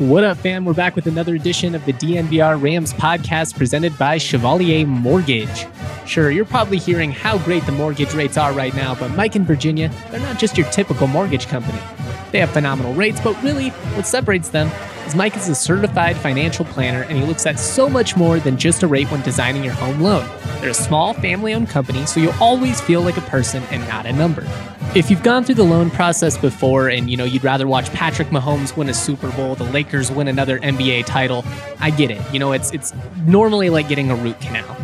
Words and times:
What 0.00 0.24
up, 0.24 0.38
fam? 0.38 0.64
We're 0.64 0.72
back 0.72 0.96
with 0.96 1.06
another 1.06 1.34
edition 1.34 1.74
of 1.74 1.84
the 1.84 1.92
DNVR 1.92 2.58
Rams 2.62 2.94
podcast 2.94 3.54
presented 3.58 3.98
by 3.98 4.16
Chevalier 4.16 4.86
Mortgage. 4.86 5.66
Sure, 6.06 6.30
you're 6.30 6.46
probably 6.46 6.78
hearing 6.78 7.12
how 7.12 7.36
great 7.36 7.66
the 7.66 7.72
mortgage 7.72 8.14
rates 8.14 8.38
are 8.38 8.54
right 8.54 8.74
now, 8.74 8.94
but 8.94 9.10
Mike 9.10 9.34
and 9.34 9.46
Virginia, 9.46 9.92
they're 10.10 10.20
not 10.20 10.38
just 10.38 10.56
your 10.56 10.66
typical 10.70 11.06
mortgage 11.06 11.48
company. 11.48 11.78
They 12.32 12.38
have 12.38 12.48
phenomenal 12.48 12.94
rates, 12.94 13.20
but 13.20 13.40
really, 13.42 13.68
what 13.68 14.06
separates 14.06 14.48
them 14.48 14.70
is 15.06 15.14
Mike 15.14 15.36
is 15.36 15.50
a 15.50 15.54
certified 15.54 16.16
financial 16.16 16.64
planner 16.64 17.02
and 17.02 17.18
he 17.18 17.24
looks 17.26 17.44
at 17.44 17.58
so 17.58 17.86
much 17.86 18.16
more 18.16 18.40
than 18.40 18.56
just 18.56 18.82
a 18.82 18.86
rate 18.86 19.10
when 19.10 19.20
designing 19.20 19.62
your 19.62 19.74
home 19.74 20.00
loan. 20.00 20.26
They're 20.62 20.70
a 20.70 20.74
small, 20.74 21.12
family 21.12 21.52
owned 21.52 21.68
company, 21.68 22.06
so 22.06 22.20
you'll 22.20 22.32
always 22.40 22.80
feel 22.80 23.02
like 23.02 23.18
a 23.18 23.22
person 23.22 23.62
and 23.70 23.86
not 23.86 24.06
a 24.06 24.14
number. 24.14 24.46
If 24.92 25.08
you've 25.08 25.22
gone 25.22 25.44
through 25.44 25.54
the 25.54 25.62
loan 25.62 25.88
process 25.88 26.36
before 26.36 26.88
and 26.88 27.08
you 27.08 27.16
know 27.16 27.22
you'd 27.22 27.44
rather 27.44 27.68
watch 27.68 27.92
Patrick 27.92 28.26
Mahomes 28.30 28.76
win 28.76 28.88
a 28.88 28.94
Super 28.94 29.30
Bowl, 29.30 29.54
the 29.54 29.62
Lakers 29.62 30.10
win 30.10 30.26
another 30.26 30.58
NBA 30.58 31.06
title, 31.06 31.44
I 31.78 31.90
get 31.90 32.10
it. 32.10 32.20
You 32.32 32.40
know, 32.40 32.50
it's 32.50 32.72
it's 32.72 32.92
normally 33.24 33.70
like 33.70 33.86
getting 33.86 34.10
a 34.10 34.16
root 34.16 34.40
canal. 34.40 34.76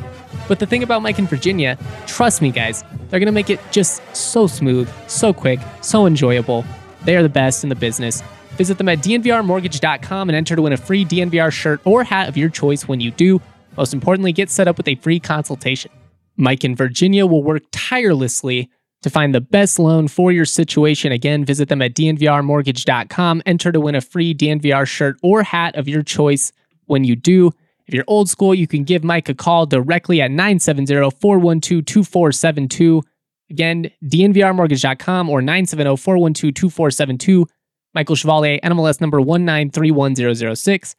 But 0.46 0.60
the 0.60 0.66
thing 0.66 0.84
about 0.84 1.02
Mike 1.02 1.18
and 1.18 1.28
Virginia, 1.28 1.76
trust 2.06 2.40
me 2.40 2.52
guys, 2.52 2.84
they're 3.08 3.18
going 3.18 3.26
to 3.26 3.32
make 3.32 3.50
it 3.50 3.58
just 3.72 4.00
so 4.14 4.46
smooth, 4.46 4.88
so 5.08 5.32
quick, 5.32 5.58
so 5.82 6.06
enjoyable. 6.06 6.64
They 7.04 7.16
are 7.16 7.22
the 7.24 7.28
best 7.28 7.64
in 7.64 7.68
the 7.68 7.74
business. 7.74 8.22
Visit 8.50 8.78
them 8.78 8.88
at 8.88 8.98
dnvrmortgage.com 8.98 10.28
and 10.28 10.36
enter 10.36 10.54
to 10.54 10.62
win 10.62 10.72
a 10.72 10.76
free 10.76 11.04
DNVR 11.04 11.50
shirt 11.50 11.80
or 11.84 12.04
hat 12.04 12.28
of 12.28 12.36
your 12.36 12.48
choice 12.48 12.86
when 12.86 13.00
you 13.00 13.10
do. 13.10 13.42
Most 13.76 13.92
importantly, 13.92 14.32
get 14.32 14.50
set 14.50 14.68
up 14.68 14.76
with 14.76 14.86
a 14.86 14.94
free 14.94 15.18
consultation. 15.18 15.90
Mike 16.36 16.62
and 16.62 16.76
Virginia 16.76 17.26
will 17.26 17.42
work 17.42 17.64
tirelessly 17.72 18.70
to 19.02 19.10
find 19.10 19.34
the 19.34 19.40
best 19.40 19.78
loan 19.78 20.08
for 20.08 20.32
your 20.32 20.44
situation, 20.44 21.12
again, 21.12 21.44
visit 21.44 21.68
them 21.68 21.82
at 21.82 21.94
dnvrmortgage.com. 21.94 23.42
Enter 23.46 23.72
to 23.72 23.80
win 23.80 23.94
a 23.94 24.00
free 24.00 24.34
DNVR 24.34 24.86
shirt 24.86 25.16
or 25.22 25.42
hat 25.42 25.76
of 25.76 25.88
your 25.88 26.02
choice 26.02 26.52
when 26.86 27.04
you 27.04 27.16
do. 27.16 27.52
If 27.86 27.94
you're 27.94 28.04
old 28.08 28.28
school, 28.28 28.54
you 28.54 28.66
can 28.66 28.84
give 28.84 29.04
Mike 29.04 29.28
a 29.28 29.34
call 29.34 29.66
directly 29.66 30.20
at 30.20 30.30
970 30.30 31.10
412 31.10 31.84
2472. 31.84 33.02
Again, 33.48 33.90
dnvrmortgage.com 34.04 35.30
or 35.30 35.40
970 35.40 35.96
412 35.96 36.54
2472. 36.54 37.46
Michael 37.94 38.16
Chevalier, 38.16 38.58
NMLS 38.62 39.00
number 39.00 39.20
1931006. 39.20 40.96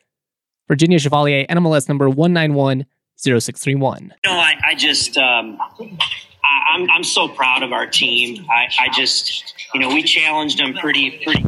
Virginia 0.67 0.99
Chevalier, 0.99 1.45
NMLS 1.47 1.87
number 1.87 2.09
1910631. 2.09 4.11
No, 4.25 4.31
I, 4.31 4.55
I 4.65 4.75
just, 4.75 5.17
um, 5.17 5.57
I, 6.47 6.75
am 6.75 6.83
I'm, 6.83 6.89
I'm 6.91 7.03
so 7.03 7.27
proud 7.27 7.63
of 7.63 7.71
our 7.71 7.87
team. 7.87 8.45
I, 8.49 8.67
I 8.79 8.89
just, 8.93 9.55
you 9.73 9.79
know, 9.79 9.89
we 9.89 10.03
challenged 10.03 10.59
them 10.59 10.73
pretty, 10.73 11.21
pretty 11.23 11.45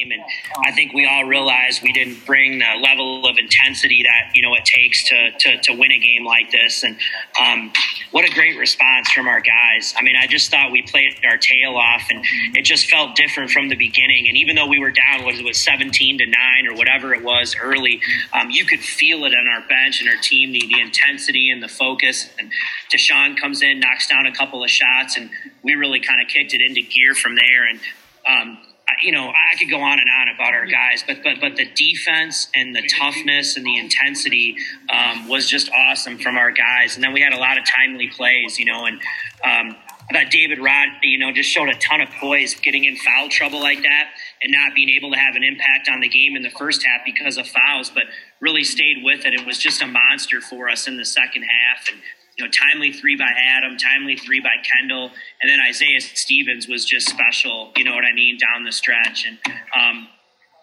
and 0.00 0.22
I 0.64 0.72
think 0.72 0.92
we 0.92 1.06
all 1.06 1.24
realized 1.24 1.82
we 1.82 1.92
didn't 1.92 2.24
bring 2.24 2.58
the 2.58 2.80
level 2.82 3.26
of 3.26 3.36
intensity 3.38 4.02
that 4.04 4.34
you 4.34 4.42
know 4.42 4.54
it 4.54 4.64
takes 4.64 5.08
to 5.08 5.30
to, 5.38 5.60
to 5.62 5.72
win 5.72 5.92
a 5.92 5.98
game 5.98 6.24
like 6.24 6.50
this. 6.50 6.82
And 6.84 6.96
um, 7.40 7.72
what 8.10 8.24
a 8.24 8.32
great 8.32 8.58
response 8.58 9.10
from 9.10 9.28
our 9.28 9.40
guys. 9.40 9.94
I 9.96 10.02
mean, 10.02 10.16
I 10.16 10.26
just 10.26 10.50
thought 10.50 10.70
we 10.70 10.82
played 10.82 11.18
our 11.28 11.36
tail 11.36 11.76
off, 11.76 12.02
and 12.10 12.24
it 12.54 12.64
just 12.64 12.86
felt 12.90 13.16
different 13.16 13.50
from 13.50 13.68
the 13.68 13.76
beginning. 13.76 14.28
And 14.28 14.36
even 14.36 14.56
though 14.56 14.66
we 14.66 14.78
were 14.78 14.92
down, 14.92 15.24
was 15.24 15.38
it 15.38 15.44
was 15.44 15.58
17 15.58 16.18
to 16.18 16.26
nine 16.26 16.66
or 16.68 16.76
whatever 16.76 17.14
it 17.14 17.22
was 17.22 17.56
early, 17.60 18.00
um, 18.32 18.50
you 18.50 18.64
could 18.64 18.80
feel 18.80 19.24
it 19.24 19.34
on 19.34 19.48
our 19.48 19.66
bench 19.68 20.00
and 20.00 20.08
our 20.08 20.20
team, 20.20 20.52
the, 20.52 20.66
the 20.66 20.80
intensity 20.80 21.50
and 21.50 21.62
the 21.62 21.68
focus. 21.68 22.28
And 22.38 22.50
Dischon 22.92 23.36
comes 23.36 23.62
in, 23.62 23.80
knocks 23.80 24.08
down 24.08 24.26
a 24.26 24.32
couple 24.32 24.62
of 24.62 24.70
shots, 24.70 25.16
and 25.16 25.30
we 25.62 25.74
really 25.74 26.00
kind 26.00 26.20
of 26.20 26.28
kicked 26.28 26.54
it 26.54 26.60
into 26.60 26.82
gear 26.82 27.14
from 27.14 27.34
there. 27.34 27.68
And 27.68 27.80
um, 28.28 28.58
you 29.02 29.12
know, 29.12 29.28
I 29.28 29.56
could 29.56 29.70
go 29.70 29.80
on 29.80 29.98
and 29.98 30.08
on 30.08 30.28
about 30.28 30.54
our 30.54 30.66
guys, 30.66 31.04
but 31.06 31.22
but 31.22 31.40
but 31.40 31.56
the 31.56 31.66
defense 31.66 32.48
and 32.54 32.74
the 32.74 32.82
toughness 32.88 33.56
and 33.56 33.64
the 33.64 33.78
intensity 33.78 34.56
um, 34.90 35.28
was 35.28 35.48
just 35.48 35.70
awesome 35.70 36.18
from 36.18 36.36
our 36.36 36.50
guys. 36.50 36.94
And 36.94 37.04
then 37.04 37.12
we 37.12 37.20
had 37.20 37.32
a 37.32 37.38
lot 37.38 37.58
of 37.58 37.64
timely 37.64 38.08
plays, 38.08 38.58
you 38.58 38.64
know, 38.64 38.84
and 38.86 39.00
um, 39.44 39.76
I 40.10 40.24
thought 40.24 40.30
David 40.30 40.58
Rod, 40.58 40.88
you 41.02 41.18
know, 41.18 41.32
just 41.32 41.48
showed 41.48 41.68
a 41.68 41.74
ton 41.74 42.00
of 42.00 42.08
poise 42.20 42.54
getting 42.54 42.84
in 42.84 42.96
foul 42.96 43.28
trouble 43.28 43.60
like 43.60 43.82
that 43.82 44.10
and 44.42 44.52
not 44.52 44.74
being 44.74 44.90
able 44.90 45.12
to 45.12 45.18
have 45.18 45.36
an 45.36 45.44
impact 45.44 45.88
on 45.88 46.00
the 46.00 46.08
game 46.08 46.36
in 46.36 46.42
the 46.42 46.50
first 46.50 46.84
half 46.84 47.02
because 47.04 47.38
of 47.38 47.46
fouls, 47.46 47.90
but 47.90 48.04
really 48.40 48.64
stayed 48.64 49.02
with 49.02 49.24
it. 49.24 49.32
It 49.32 49.46
was 49.46 49.58
just 49.58 49.80
a 49.80 49.86
monster 49.86 50.40
for 50.40 50.68
us 50.68 50.88
in 50.88 50.96
the 50.96 51.04
second 51.04 51.44
half. 51.44 51.88
And 51.88 52.02
you 52.38 52.44
know, 52.44 52.50
timely 52.50 52.92
three 52.92 53.16
by 53.16 53.30
Adam, 53.56 53.76
timely 53.76 54.16
three 54.16 54.40
by 54.40 54.54
Kendle, 54.62 55.10
and 55.42 55.50
then 55.50 55.60
Isaiah 55.60 56.00
Stevens 56.00 56.66
was 56.66 56.84
just 56.84 57.08
special. 57.08 57.72
You 57.76 57.84
know 57.84 57.94
what 57.94 58.04
I 58.04 58.14
mean 58.14 58.38
down 58.38 58.64
the 58.64 58.72
stretch, 58.72 59.26
and 59.26 59.38
um, 59.76 60.08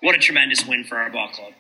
what 0.02 0.16
a 0.16 0.20
tremendous 0.20 0.66
win 0.66 0.84
for 0.84 0.98
our 0.98 1.10
ball 1.10 1.30
club. 1.30 1.54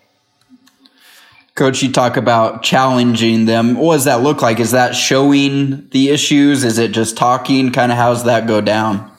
Coach, 1.55 1.83
you 1.83 1.91
talk 1.91 2.15
about 2.15 2.63
challenging 2.63 3.45
them. 3.45 3.75
What 3.75 3.95
does 3.95 4.05
that 4.05 4.21
look 4.21 4.41
like? 4.41 4.59
Is 4.59 4.71
that 4.71 4.95
showing 4.95 5.89
the 5.89 6.09
issues? 6.09 6.63
Is 6.63 6.77
it 6.77 6.91
just 6.91 7.17
talking? 7.17 7.71
Kind 7.71 7.91
of 7.91 7.97
how's 7.97 8.23
that 8.23 8.47
go 8.47 8.61
down? 8.61 9.11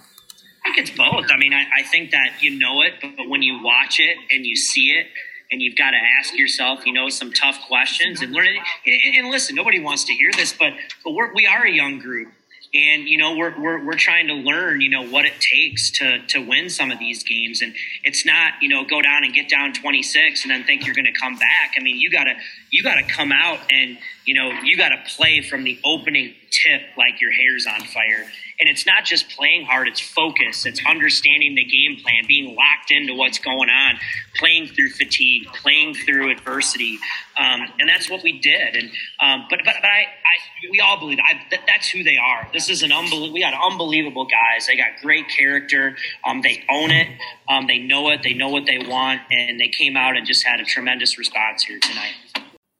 I 0.64 0.72
think 0.72 0.88
it's 0.88 0.96
both. 0.96 1.26
I 1.30 1.36
mean, 1.36 1.52
I, 1.52 1.66
I 1.80 1.82
think 1.82 2.12
that 2.12 2.32
you 2.40 2.58
know 2.58 2.82
it, 2.82 2.94
but, 3.02 3.16
but 3.16 3.28
when 3.28 3.42
you 3.42 3.62
watch 3.62 4.00
it 4.00 4.16
and 4.30 4.46
you 4.46 4.56
see 4.56 4.90
it, 4.90 5.06
and 5.50 5.60
you've 5.60 5.76
got 5.76 5.90
to 5.90 5.96
ask 6.18 6.36
yourself, 6.36 6.86
you 6.86 6.92
know, 6.92 7.08
some 7.08 7.32
tough 7.32 7.58
questions 7.66 8.22
and 8.22 8.32
learn. 8.32 8.46
And, 8.86 9.30
listen, 9.30 9.56
nobody 9.56 9.80
wants 9.80 10.04
to 10.04 10.12
hear 10.12 10.30
this, 10.36 10.52
but 10.52 10.72
but 11.04 11.12
we're, 11.12 11.32
we 11.34 11.46
are 11.46 11.64
a 11.64 11.70
young 11.70 11.98
group, 11.98 12.28
and 12.72 13.08
you 13.08 13.18
know 13.18 13.36
we're, 13.36 13.60
we're 13.60 13.84
we're 13.84 13.96
trying 13.96 14.28
to 14.28 14.34
learn, 14.34 14.80
you 14.80 14.90
know, 14.90 15.06
what 15.06 15.24
it 15.24 15.34
takes 15.40 15.90
to 15.98 16.24
to 16.28 16.38
win 16.40 16.70
some 16.70 16.90
of 16.90 16.98
these 16.98 17.24
games, 17.24 17.62
and 17.62 17.74
it's 18.04 18.24
not 18.24 18.54
you 18.60 18.68
know 18.68 18.84
go 18.84 19.02
down 19.02 19.24
and 19.24 19.34
get 19.34 19.48
down 19.48 19.72
twenty 19.72 20.02
six 20.02 20.44
and 20.44 20.50
then 20.50 20.64
think 20.64 20.86
you're 20.86 20.94
going 20.94 21.12
to 21.12 21.18
come 21.20 21.36
back. 21.36 21.72
I 21.78 21.82
mean, 21.82 21.98
you 21.98 22.10
gotta 22.10 22.34
you 22.70 22.82
gotta 22.82 23.02
come 23.02 23.32
out 23.32 23.58
and 23.70 23.98
you 24.24 24.34
know 24.34 24.50
you 24.62 24.76
gotta 24.76 25.02
play 25.16 25.40
from 25.42 25.64
the 25.64 25.78
opening 25.84 26.34
tip 26.50 26.82
like 26.96 27.20
your 27.20 27.32
hair's 27.32 27.66
on 27.66 27.80
fire 27.80 28.26
and 28.60 28.68
it's 28.68 28.86
not 28.86 29.06
just 29.06 29.30
playing 29.30 29.64
hard, 29.64 29.88
it's 29.88 30.00
focus, 30.00 30.66
it's 30.66 30.80
understanding 30.86 31.54
the 31.54 31.64
game 31.64 31.96
plan, 31.96 32.24
being 32.28 32.54
locked 32.54 32.90
into 32.90 33.14
what's 33.14 33.38
going 33.38 33.70
on, 33.70 33.98
playing 34.36 34.68
through 34.68 34.90
fatigue, 34.90 35.46
playing 35.54 35.94
through 35.94 36.30
adversity. 36.30 36.98
Um, 37.38 37.62
and 37.78 37.88
that's 37.88 38.10
what 38.10 38.22
we 38.22 38.38
did. 38.38 38.76
And 38.76 38.90
um, 39.20 39.46
but 39.48 39.60
but, 39.64 39.76
but 39.80 39.88
I, 39.88 40.02
I, 40.02 40.70
we 40.70 40.80
all 40.80 40.98
believe 41.00 41.18
I, 41.24 41.40
that 41.50 41.60
that's 41.66 41.88
who 41.88 42.04
they 42.04 42.18
are. 42.18 42.48
This 42.52 42.68
is 42.68 42.82
an 42.82 42.92
unbelievable. 42.92 43.32
We 43.32 43.40
got 43.40 43.54
unbelievable 43.54 44.26
guys. 44.26 44.66
They 44.66 44.76
got 44.76 45.00
great 45.00 45.28
character. 45.28 45.96
Um, 46.26 46.42
they 46.42 46.62
own 46.70 46.90
it. 46.90 47.08
Um, 47.48 47.66
they 47.66 47.78
know 47.78 48.10
it. 48.10 48.22
They 48.22 48.34
know 48.34 48.50
what 48.50 48.66
they 48.66 48.78
want, 48.78 49.22
and 49.30 49.58
they 49.58 49.68
came 49.68 49.96
out 49.96 50.18
and 50.18 50.26
just 50.26 50.46
had 50.46 50.60
a 50.60 50.64
tremendous 50.64 51.18
response 51.18 51.64
here 51.64 51.78
tonight. 51.78 52.12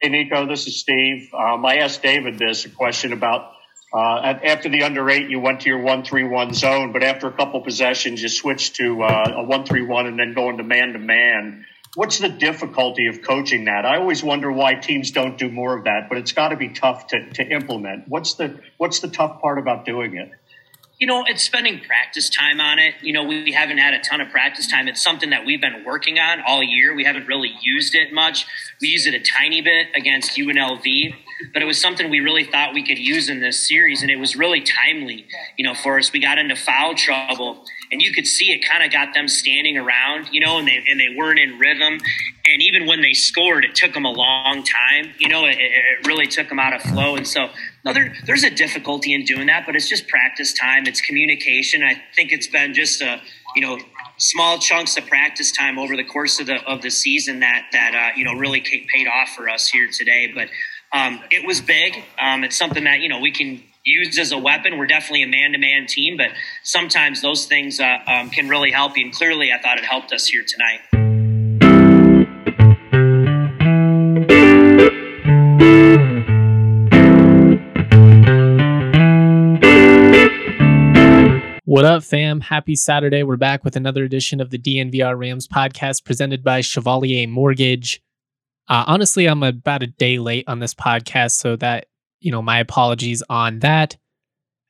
Hey 0.03 0.09
Niko, 0.09 0.47
this 0.49 0.67
is 0.67 0.79
Steve. 0.81 1.31
Um, 1.35 1.65
I 1.65 1.77
asked 1.77 2.03
David 2.03 2.39
this 2.39 2.67
a 2.67 2.71
question 2.71 3.13
about 3.13 3.53
uh, 3.93 4.39
after 4.45 4.69
the 4.69 4.85
under 4.85 5.09
eight, 5.11 5.31
you 5.31 5.41
went 5.41 5.61
to 5.63 5.69
your 5.69 5.81
one 5.81 6.05
three 6.05 6.25
one 6.25 6.55
zone, 6.55 6.93
but 6.93 7.03
after 7.03 7.27
a 7.27 7.33
couple 7.33 7.61
possessions, 7.61 8.23
you 8.23 8.29
switched 8.29 8.77
to 8.77 9.03
uh, 9.03 9.33
a 9.37 9.43
one 9.43 9.65
three 9.65 9.83
one 9.83 10.07
and 10.07 10.19
then 10.19 10.33
going 10.35 10.59
to 10.59 10.63
man 10.63 10.93
to 10.93 10.99
man. 10.99 11.67
What's 11.97 12.19
the 12.19 12.29
difficulty 12.29 13.09
of 13.09 13.23
coaching 13.23 13.65
that? 13.65 13.85
I 13.85 13.97
always 13.97 14.23
wonder 14.23 14.53
why 14.53 14.75
teams 14.75 15.11
don't 15.11 15.37
do 15.37 15.51
more 15.51 15.77
of 15.77 15.85
that, 15.85 16.09
but 16.09 16.19
it's 16.19 16.31
got 16.31 16.51
to 16.51 16.57
be 16.57 16.69
tough 16.69 17.09
to, 17.09 17.31
to 17.31 17.45
implement. 17.45 18.07
What's 18.07 18.35
the 18.35 18.61
what's 18.77 19.01
the 19.01 19.09
tough 19.09 19.41
part 19.41 19.59
about 19.59 19.85
doing 19.85 20.17
it? 20.17 20.31
you 21.01 21.07
know, 21.07 21.25
it's 21.27 21.43
spending 21.43 21.81
practice 21.81 22.29
time 22.29 22.61
on 22.61 22.79
it. 22.79 22.95
You 23.01 23.15
know, 23.15 23.25
we 23.25 23.53
haven't 23.53 23.79
had 23.79 23.95
a 23.95 24.01
ton 24.01 24.21
of 24.21 24.29
practice 24.29 24.67
time. 24.67 24.87
It's 24.87 25.03
something 25.03 25.31
that 25.31 25.47
we've 25.47 25.61
been 25.61 25.83
working 25.83 26.19
on 26.19 26.43
all 26.47 26.63
year. 26.63 26.95
We 26.95 27.05
haven't 27.05 27.27
really 27.27 27.51
used 27.63 27.95
it 27.95 28.13
much. 28.13 28.47
We 28.83 28.89
used 28.89 29.07
it 29.07 29.15
a 29.15 29.21
tiny 29.21 29.63
bit 29.63 29.89
against 29.97 30.37
UNLV, 30.37 31.15
but 31.53 31.63
it 31.63 31.65
was 31.65 31.81
something 31.81 32.11
we 32.11 32.21
really 32.21 32.45
thought 32.45 32.75
we 32.75 32.85
could 32.85 32.99
use 32.99 33.29
in 33.29 33.41
this 33.41 33.67
series, 33.67 34.03
and 34.03 34.11
it 34.11 34.17
was 34.17 34.37
really 34.37 34.61
timely, 34.61 35.27
you 35.57 35.65
know, 35.65 35.75
for 35.75 35.99
us. 35.99 36.13
We 36.13 36.21
got 36.21 36.39
into 36.39 36.57
foul 36.57 36.95
trouble, 36.95 37.65
and 37.91 38.01
you 38.03 38.13
could 38.13 38.27
see 38.27 38.53
it 38.53 38.65
kind 38.67 38.85
of 38.85 38.93
got 38.93 39.15
them 39.15 39.29
standing 39.29 39.77
around, 39.77 40.29
you 40.33 40.41
know, 40.41 40.59
and 40.59 40.69
they 40.69 40.83
and 40.89 41.01
they 41.01 41.15
weren't 41.17 41.39
in 41.39 41.59
rhythm. 41.59 41.99
And 42.53 42.63
even 42.63 42.87
when 42.87 43.01
they 43.01 43.13
scored, 43.13 43.65
it 43.65 43.75
took 43.75 43.93
them 43.93 44.05
a 44.05 44.11
long 44.11 44.65
time. 44.65 45.13
You 45.19 45.29
know, 45.29 45.47
it, 45.47 45.57
it 45.59 46.07
really 46.07 46.27
took 46.27 46.49
them 46.49 46.59
out 46.59 46.75
of 46.75 46.83
flow, 46.83 47.17
and 47.17 47.27
so 47.27 47.49
no, 47.85 47.95
there, 47.95 48.15
there's 48.27 48.45
a 48.45 48.51
difficulty 48.51 49.15
in 49.15 49.25
doing 49.25 49.47
that, 49.47 49.65
but 49.65 49.75
it's 49.75 49.89
just 49.89 50.07
practice 50.09 50.53
time. 50.53 50.87
It's 50.87 51.01
communication. 51.01 51.83
I 51.83 52.03
think 52.15 52.33
it's 52.33 52.47
been 52.47 52.75
just 52.75 53.01
a 53.01 53.21
you 53.57 53.63
know 53.63 53.79
small 54.19 54.59
chunks 54.59 54.97
of 54.97 55.07
practice 55.07 55.51
time 55.51 55.79
over 55.79 55.97
the 55.97 56.05
course 56.05 56.41
of 56.41 56.47
the 56.47 56.63
of 56.67 56.83
the 56.83 56.91
season 56.91 57.41
that 57.41 57.67
that 57.73 57.95
uh, 57.95 58.17
you 58.17 58.25
know 58.25 58.35
really 58.35 58.61
paid 58.61 59.07
off 59.07 59.31
for 59.31 59.49
us 59.49 59.69
here 59.69 59.89
today. 59.91 60.31
But 60.35 60.49
um, 60.93 61.21
it 61.31 61.47
was 61.47 61.61
big. 61.61 62.03
Um, 62.21 62.43
it's 62.43 62.57
something 62.57 62.85
that 62.85 63.01
you 63.01 63.09
know 63.09 63.21
we 63.21 63.31
can 63.31 63.63
use 63.85 64.19
as 64.19 64.33
a 64.33 64.39
weapon. 64.39 64.77
We're 64.77 64.87
definitely 64.87 65.23
a 65.23 65.29
man 65.29 65.53
to 65.53 65.59
man 65.59 65.87
team, 65.87 66.17
but 66.17 66.31
sometimes 66.65 67.23
those 67.23 67.47
things 67.47 67.79
uh, 67.79 67.99
um, 68.07 68.31
can 68.31 68.49
really 68.49 68.73
help 68.73 68.97
you. 68.97 69.05
And 69.05 69.15
clearly, 69.15 69.53
I 69.53 69.61
thought 69.61 69.79
it 69.79 69.85
helped 69.85 70.13
us 70.13 70.27
here 70.27 70.45
tonight. 70.47 70.81
What 81.65 81.85
up, 81.85 82.03
fam? 82.03 82.41
Happy 82.41 82.75
Saturday. 82.75 83.23
We're 83.23 83.37
back 83.37 83.63
with 83.63 83.77
another 83.77 84.03
edition 84.03 84.41
of 84.41 84.51
the 84.51 84.59
DNVR 84.59 85.17
Rams 85.17 85.47
podcast 85.47 86.05
presented 86.05 86.43
by 86.43 86.63
Chevalier 86.63 87.29
Mortgage. 87.29 88.03
Uh, 88.71 88.85
honestly, 88.87 89.27
I'm 89.27 89.43
about 89.43 89.83
a 89.83 89.89
day 89.89 90.21
late 90.21 90.45
on 90.47 90.61
this 90.61 90.75
podcast, 90.75 91.33
so 91.33 91.57
that, 91.57 91.87
you 92.21 92.31
know, 92.31 92.41
my 92.41 92.61
apologies 92.61 93.23
on 93.29 93.59
that. 93.59 93.97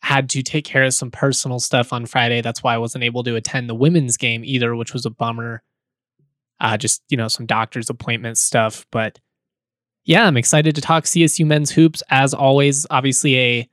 Had 0.02 0.30
to 0.30 0.42
take 0.42 0.64
care 0.64 0.84
of 0.84 0.94
some 0.94 1.10
personal 1.10 1.60
stuff 1.60 1.92
on 1.92 2.06
Friday. 2.06 2.40
That's 2.40 2.62
why 2.62 2.74
I 2.74 2.78
wasn't 2.78 3.04
able 3.04 3.22
to 3.24 3.36
attend 3.36 3.68
the 3.68 3.74
women's 3.74 4.16
game 4.16 4.42
either, 4.42 4.74
which 4.74 4.94
was 4.94 5.04
a 5.04 5.10
bummer. 5.10 5.62
Uh, 6.58 6.78
just, 6.78 7.02
you 7.10 7.18
know, 7.18 7.28
some 7.28 7.44
doctor's 7.44 7.90
appointment 7.90 8.38
stuff. 8.38 8.86
But 8.90 9.18
yeah, 10.06 10.26
I'm 10.26 10.38
excited 10.38 10.74
to 10.74 10.80
talk 10.80 11.04
CSU 11.04 11.44
men's 11.44 11.70
hoops. 11.70 12.02
As 12.08 12.32
always, 12.32 12.86
obviously, 12.88 13.38
a 13.38 13.68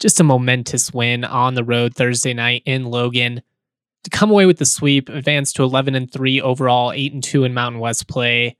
just 0.00 0.18
a 0.18 0.24
momentous 0.24 0.92
win 0.92 1.22
on 1.22 1.54
the 1.54 1.62
road 1.62 1.94
Thursday 1.94 2.34
night 2.34 2.64
in 2.66 2.86
Logan 2.86 3.40
to 4.02 4.10
come 4.10 4.32
away 4.32 4.46
with 4.46 4.58
the 4.58 4.66
sweep, 4.66 5.08
advance 5.08 5.52
to 5.52 5.62
11 5.62 5.94
and 5.94 6.10
3 6.10 6.40
overall, 6.40 6.90
8 6.90 7.12
and 7.12 7.22
2 7.22 7.44
in 7.44 7.54
Mountain 7.54 7.80
West 7.80 8.08
play. 8.08 8.56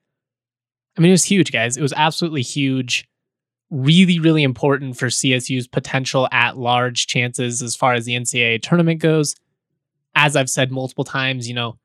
I 0.97 1.01
mean, 1.01 1.11
it 1.11 1.15
was 1.15 1.25
huge, 1.25 1.53
guys. 1.53 1.77
It 1.77 1.83
was 1.83 1.95
absolutely 1.97 2.43
huge. 2.43 3.09
Really, 3.71 4.19
really 4.19 4.43
important 4.43 4.99
for 4.99 5.07
CSU's 5.07 5.67
potential 5.67 6.29
at 6.31 6.59
large 6.59 7.07
chances 7.07 7.63
as 7.63 7.75
far 7.75 7.95
as 7.95 8.05
the 8.05 8.15
NCAA 8.15 8.63
tournament 8.63 9.01
goes. 9.01 9.35
As 10.15 10.37
I've 10.37 10.51
said 10.51 10.71
multiple 10.71 11.05
times, 11.05 11.49
you 11.49 11.55
know, 11.55 11.79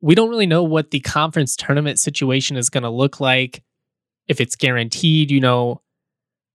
we 0.00 0.14
don't 0.14 0.30
really 0.30 0.46
know 0.46 0.62
what 0.62 0.92
the 0.92 1.00
conference 1.00 1.56
tournament 1.56 1.98
situation 1.98 2.56
is 2.56 2.70
going 2.70 2.84
to 2.84 2.90
look 2.90 3.18
like. 3.18 3.64
If 4.28 4.40
it's 4.40 4.54
guaranteed, 4.54 5.30
you 5.30 5.40
know, 5.40 5.80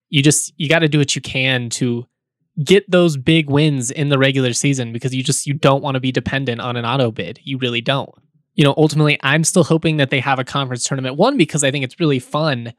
you 0.09 0.21
just 0.21 0.53
you 0.57 0.69
got 0.69 0.79
to 0.79 0.87
do 0.87 0.99
what 0.99 1.15
you 1.15 1.21
can 1.21 1.69
to 1.71 2.05
get 2.63 2.89
those 2.89 3.17
big 3.17 3.49
wins 3.49 3.89
in 3.89 4.09
the 4.09 4.17
regular 4.17 4.53
season 4.53 4.93
because 4.93 5.13
you 5.13 5.23
just 5.23 5.47
you 5.47 5.53
don't 5.53 5.81
want 5.81 5.95
to 5.95 5.99
be 5.99 6.11
dependent 6.11 6.61
on 6.61 6.77
an 6.77 6.85
auto 6.85 7.11
bid. 7.11 7.39
You 7.43 7.57
really 7.57 7.81
don't. 7.81 8.13
You 8.55 8.63
know, 8.63 8.73
ultimately 8.77 9.17
I'm 9.23 9.43
still 9.43 9.63
hoping 9.63 9.97
that 9.97 10.09
they 10.09 10.19
have 10.19 10.39
a 10.39 10.43
conference 10.43 10.83
tournament 10.83 11.17
one 11.17 11.37
because 11.37 11.63
I 11.63 11.71
think 11.71 11.83
it's 11.83 11.99
really 11.99 12.19
fun 12.19 12.73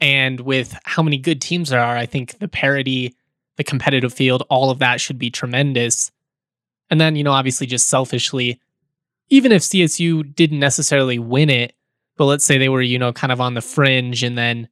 and 0.00 0.40
with 0.40 0.78
how 0.84 1.02
many 1.02 1.18
good 1.18 1.40
teams 1.40 1.70
there 1.70 1.80
are, 1.80 1.96
I 1.96 2.06
think 2.06 2.38
the 2.38 2.48
parity, 2.48 3.14
the 3.56 3.64
competitive 3.64 4.12
field, 4.12 4.44
all 4.48 4.70
of 4.70 4.78
that 4.78 5.00
should 5.00 5.18
be 5.18 5.30
tremendous. 5.30 6.10
And 6.88 7.00
then, 7.00 7.16
you 7.16 7.24
know, 7.24 7.32
obviously 7.32 7.66
just 7.66 7.88
selfishly, 7.88 8.60
even 9.28 9.52
if 9.52 9.62
CSU 9.62 10.34
didn't 10.34 10.58
necessarily 10.58 11.18
win 11.18 11.50
it, 11.50 11.74
but 12.16 12.24
let's 12.24 12.44
say 12.44 12.56
they 12.56 12.70
were, 12.70 12.82
you 12.82 12.98
know, 12.98 13.12
kind 13.12 13.32
of 13.32 13.40
on 13.40 13.54
the 13.54 13.60
fringe 13.60 14.22
and 14.22 14.38
then, 14.38 14.68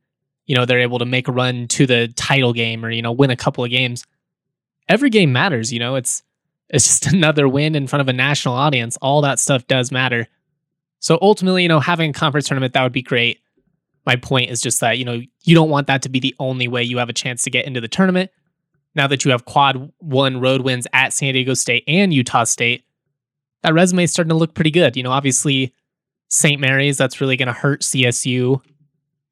you 0.47 0.57
know, 0.57 0.65
they're 0.65 0.81
able 0.81 0.99
to 0.99 1.05
make 1.05 1.29
a 1.29 1.33
run 1.33 1.69
to 1.69 1.87
the 1.87 2.09
title 2.17 2.55
game 2.55 2.85
or, 2.85 2.91
you 2.91 3.03
know, 3.03 3.13
win 3.13 3.31
a 3.31 3.37
couple 3.37 3.65
of 3.65 3.71
games 3.71 4.05
every 4.89 5.11
game 5.11 5.33
matters, 5.33 5.73
you 5.73 5.79
know, 5.79 5.95
it's 5.95 6.23
it's 6.71 6.87
just 6.87 7.07
another 7.13 7.49
win 7.49 7.75
in 7.75 7.87
front 7.87 8.01
of 8.01 8.09
a 8.09 8.13
national 8.13 8.55
audience. 8.55 8.97
All 9.01 9.21
that 9.23 9.39
stuff 9.39 9.67
does 9.67 9.91
matter. 9.91 10.27
So 11.01 11.19
ultimately, 11.23 11.63
you 11.63 11.69
know, 11.69 11.81
having 11.81 12.11
a 12.11 12.13
conference 12.13 12.49
tournament 12.49 12.75
that 12.75 12.83
would 12.83 12.93
be 12.93 13.03
great. 13.03 13.41
My 14.05 14.17
point 14.17 14.51
is 14.51 14.61
just 14.61 14.81
that, 14.81 14.99
you 14.99 15.05
know, 15.05 15.21
you 15.45 15.55
don't 15.55 15.71
want 15.71 15.87
that 15.87 16.03
to 16.03 16.09
be 16.09 16.19
the 16.19 16.35
only 16.39 16.67
way 16.67 16.83
you 16.83 16.99
have 16.99 17.09
a 17.09 17.15
chance 17.15 17.43
to 17.45 17.51
get 17.51 17.67
into 17.67 17.81
the 17.81 17.89
tournament. 17.89 18.31
Now 18.95 19.07
that 19.07 19.25
you 19.25 19.31
have 19.31 19.45
quad 19.45 19.93
one 19.99 20.41
road 20.41 20.63
wins 20.63 20.87
at 20.93 21.13
San 21.13 21.35
Diego 21.35 21.55
State 21.55 21.85
and 21.87 22.13
Utah 22.13 22.45
State, 22.45 22.85
that 23.63 23.75
resume 23.75 24.05
is 24.05 24.13
starting 24.13 24.31
to 24.31 24.35
look 24.35 24.55
pretty 24.55 24.71
good. 24.71 24.97
You 24.97 25.03
know, 25.03 25.11
obviously 25.11 25.75
St. 26.31 26.61
Mary's, 26.61 26.97
that's 26.97 27.21
really 27.21 27.37
going 27.37 27.49
to 27.49 27.53
hurt 27.53 27.83
CSU. 27.83 28.61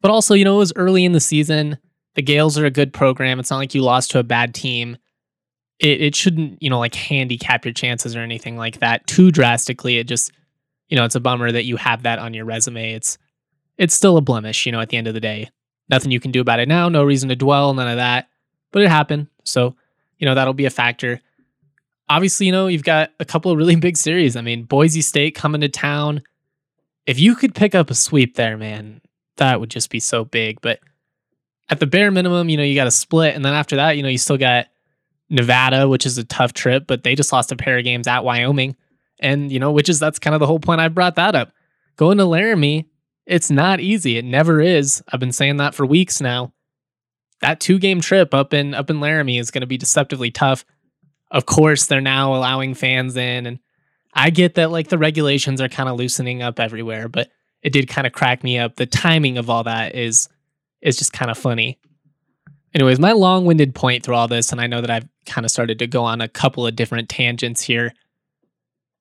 But 0.02 0.10
also, 0.10 0.34
you 0.34 0.44
know, 0.44 0.56
it 0.56 0.58
was 0.58 0.72
early 0.76 1.04
in 1.04 1.12
the 1.12 1.20
season. 1.20 1.78
The 2.14 2.22
Gaels 2.22 2.58
are 2.58 2.66
a 2.66 2.70
good 2.70 2.92
program. 2.92 3.40
It's 3.40 3.50
not 3.50 3.58
like 3.58 3.74
you 3.74 3.82
lost 3.82 4.10
to 4.12 4.18
a 4.18 4.24
bad 4.24 4.54
team 4.54 4.98
it, 5.78 6.00
it 6.00 6.14
shouldn't, 6.14 6.62
you 6.62 6.70
know, 6.70 6.78
like 6.78 6.94
handicap 6.94 7.64
your 7.64 7.74
chances 7.74 8.16
or 8.16 8.20
anything 8.20 8.56
like 8.56 8.80
that 8.80 9.06
too 9.06 9.30
drastically. 9.30 9.98
It 9.98 10.04
just, 10.04 10.32
you 10.88 10.96
know, 10.96 11.04
it's 11.04 11.14
a 11.14 11.20
bummer 11.20 11.50
that 11.52 11.64
you 11.64 11.76
have 11.76 12.02
that 12.04 12.18
on 12.18 12.34
your 12.34 12.44
resume. 12.44 12.92
It's 12.92 13.18
it's 13.78 13.94
still 13.94 14.16
a 14.16 14.22
blemish, 14.22 14.64
you 14.64 14.72
know, 14.72 14.80
at 14.80 14.88
the 14.88 14.96
end 14.96 15.06
of 15.06 15.14
the 15.14 15.20
day. 15.20 15.50
Nothing 15.88 16.10
you 16.10 16.20
can 16.20 16.30
do 16.30 16.40
about 16.40 16.60
it 16.60 16.68
now, 16.68 16.88
no 16.88 17.04
reason 17.04 17.28
to 17.28 17.36
dwell, 17.36 17.74
none 17.74 17.88
of 17.88 17.96
that. 17.96 18.28
But 18.72 18.82
it 18.82 18.88
happened. 18.88 19.28
So, 19.44 19.76
you 20.18 20.26
know, 20.26 20.34
that'll 20.34 20.54
be 20.54 20.64
a 20.64 20.70
factor. 20.70 21.20
Obviously, 22.08 22.46
you 22.46 22.52
know, 22.52 22.66
you've 22.66 22.82
got 22.82 23.10
a 23.20 23.24
couple 23.24 23.50
of 23.50 23.58
really 23.58 23.76
big 23.76 23.96
series. 23.96 24.34
I 24.36 24.40
mean, 24.40 24.64
Boise 24.64 25.02
State 25.02 25.34
coming 25.34 25.60
to 25.60 25.68
town. 25.68 26.22
If 27.04 27.20
you 27.20 27.36
could 27.36 27.54
pick 27.54 27.74
up 27.74 27.90
a 27.90 27.94
sweep 27.94 28.34
there, 28.34 28.56
man, 28.56 29.00
that 29.36 29.60
would 29.60 29.70
just 29.70 29.90
be 29.90 30.00
so 30.00 30.24
big. 30.24 30.60
But 30.60 30.80
at 31.68 31.78
the 31.78 31.86
bare 31.86 32.10
minimum, 32.10 32.48
you 32.48 32.56
know, 32.56 32.62
you 32.62 32.74
got 32.74 32.86
a 32.86 32.92
split. 32.92 33.34
And 33.34 33.44
then 33.44 33.54
after 33.54 33.76
that, 33.76 33.96
you 33.96 34.02
know, 34.02 34.08
you 34.08 34.18
still 34.18 34.38
got 34.38 34.66
Nevada, 35.28 35.88
which 35.88 36.06
is 36.06 36.18
a 36.18 36.24
tough 36.24 36.52
trip, 36.52 36.86
but 36.86 37.02
they 37.02 37.14
just 37.14 37.32
lost 37.32 37.52
a 37.52 37.56
pair 37.56 37.78
of 37.78 37.84
games 37.84 38.06
at 38.06 38.24
Wyoming. 38.24 38.76
And, 39.18 39.50
you 39.50 39.58
know, 39.58 39.72
which 39.72 39.88
is 39.88 39.98
that's 39.98 40.18
kind 40.18 40.34
of 40.34 40.40
the 40.40 40.46
whole 40.46 40.60
point 40.60 40.80
I 40.80 40.88
brought 40.88 41.16
that 41.16 41.34
up. 41.34 41.52
Going 41.96 42.18
to 42.18 42.24
Laramie, 42.24 42.88
it's 43.24 43.50
not 43.50 43.80
easy. 43.80 44.18
It 44.18 44.24
never 44.24 44.60
is. 44.60 45.02
I've 45.12 45.20
been 45.20 45.32
saying 45.32 45.56
that 45.56 45.74
for 45.74 45.86
weeks 45.86 46.20
now. 46.20 46.52
That 47.40 47.60
two 47.60 47.78
game 47.78 48.00
trip 48.00 48.32
up 48.32 48.54
in 48.54 48.72
up 48.72 48.88
in 48.88 49.00
Laramie 49.00 49.38
is 49.38 49.50
going 49.50 49.60
to 49.60 49.66
be 49.66 49.76
deceptively 49.76 50.30
tough. 50.30 50.64
Of 51.30 51.44
course, 51.44 51.86
they're 51.86 52.00
now 52.00 52.34
allowing 52.34 52.74
fans 52.74 53.16
in 53.16 53.46
and 53.46 53.58
I 54.16 54.30
get 54.30 54.54
that 54.54 54.70
like 54.70 54.88
the 54.88 54.96
regulations 54.96 55.60
are 55.60 55.68
kind 55.68 55.90
of 55.90 55.96
loosening 55.96 56.42
up 56.42 56.58
everywhere, 56.58 57.06
but 57.06 57.28
it 57.62 57.72
did 57.72 57.86
kind 57.86 58.06
of 58.06 58.14
crack 58.14 58.42
me 58.42 58.58
up. 58.58 58.76
The 58.76 58.86
timing 58.86 59.36
of 59.36 59.50
all 59.50 59.64
that 59.64 59.94
is 59.94 60.30
is 60.80 60.96
just 60.96 61.12
kind 61.12 61.30
of 61.30 61.36
funny. 61.36 61.78
Anyways, 62.76 63.00
my 63.00 63.12
long 63.12 63.46
winded 63.46 63.74
point 63.74 64.04
through 64.04 64.16
all 64.16 64.28
this, 64.28 64.52
and 64.52 64.60
I 64.60 64.66
know 64.66 64.82
that 64.82 64.90
I've 64.90 65.08
kind 65.24 65.46
of 65.46 65.50
started 65.50 65.78
to 65.78 65.86
go 65.86 66.04
on 66.04 66.20
a 66.20 66.28
couple 66.28 66.66
of 66.66 66.76
different 66.76 67.08
tangents 67.08 67.62
here, 67.62 67.94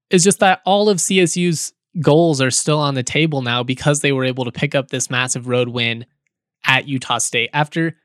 is 0.10 0.24
just 0.24 0.39
that 0.39 0.62
all 0.66 0.88
of 0.88 1.00
CSU's 1.00 1.74
goals 2.00 2.42
are 2.42 2.51
still 2.51 2.80
on 2.80 2.95
the 2.95 3.04
table 3.04 3.42
now 3.42 3.63
because 3.63 4.00
they 4.00 4.13
were 4.13 4.24
able 4.24 4.45
to 4.45 4.51
pick 4.51 4.75
up 4.75 4.88
this 4.88 5.10
massive 5.10 5.50
road 5.50 5.68
win 5.68 6.06
at 6.66 6.88
Utah 6.88 7.18
State 7.18 7.50
after, 7.51 7.98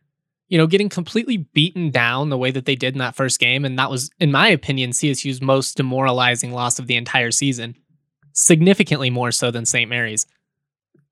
you 0.49 0.58
know, 0.58 0.67
getting 0.67 0.88
completely 0.88 1.37
beaten 1.37 1.93
down 1.93 2.31
the 2.31 2.38
way 2.38 2.50
that 2.50 2.64
they 2.64 2.75
did 2.75 2.94
in 2.94 2.99
that 2.99 3.14
first 3.14 3.38
game. 3.38 3.64
And 3.64 3.78
that 3.78 3.93
was, 3.93 4.11
in 4.19 4.32
my 4.32 4.49
opinion, 4.49 4.90
CSU's 4.90 5.40
most 5.40 5.76
demoralizing 5.76 6.50
loss 6.50 6.81
of 6.81 6.88
the 6.88 6.96
entire 6.96 7.31
season, 7.31 7.76
significantly 8.32 9.08
more 9.08 9.31
so 9.31 9.52
than 9.52 9.66
St. 9.66 9.88
Mary's. 9.88 10.26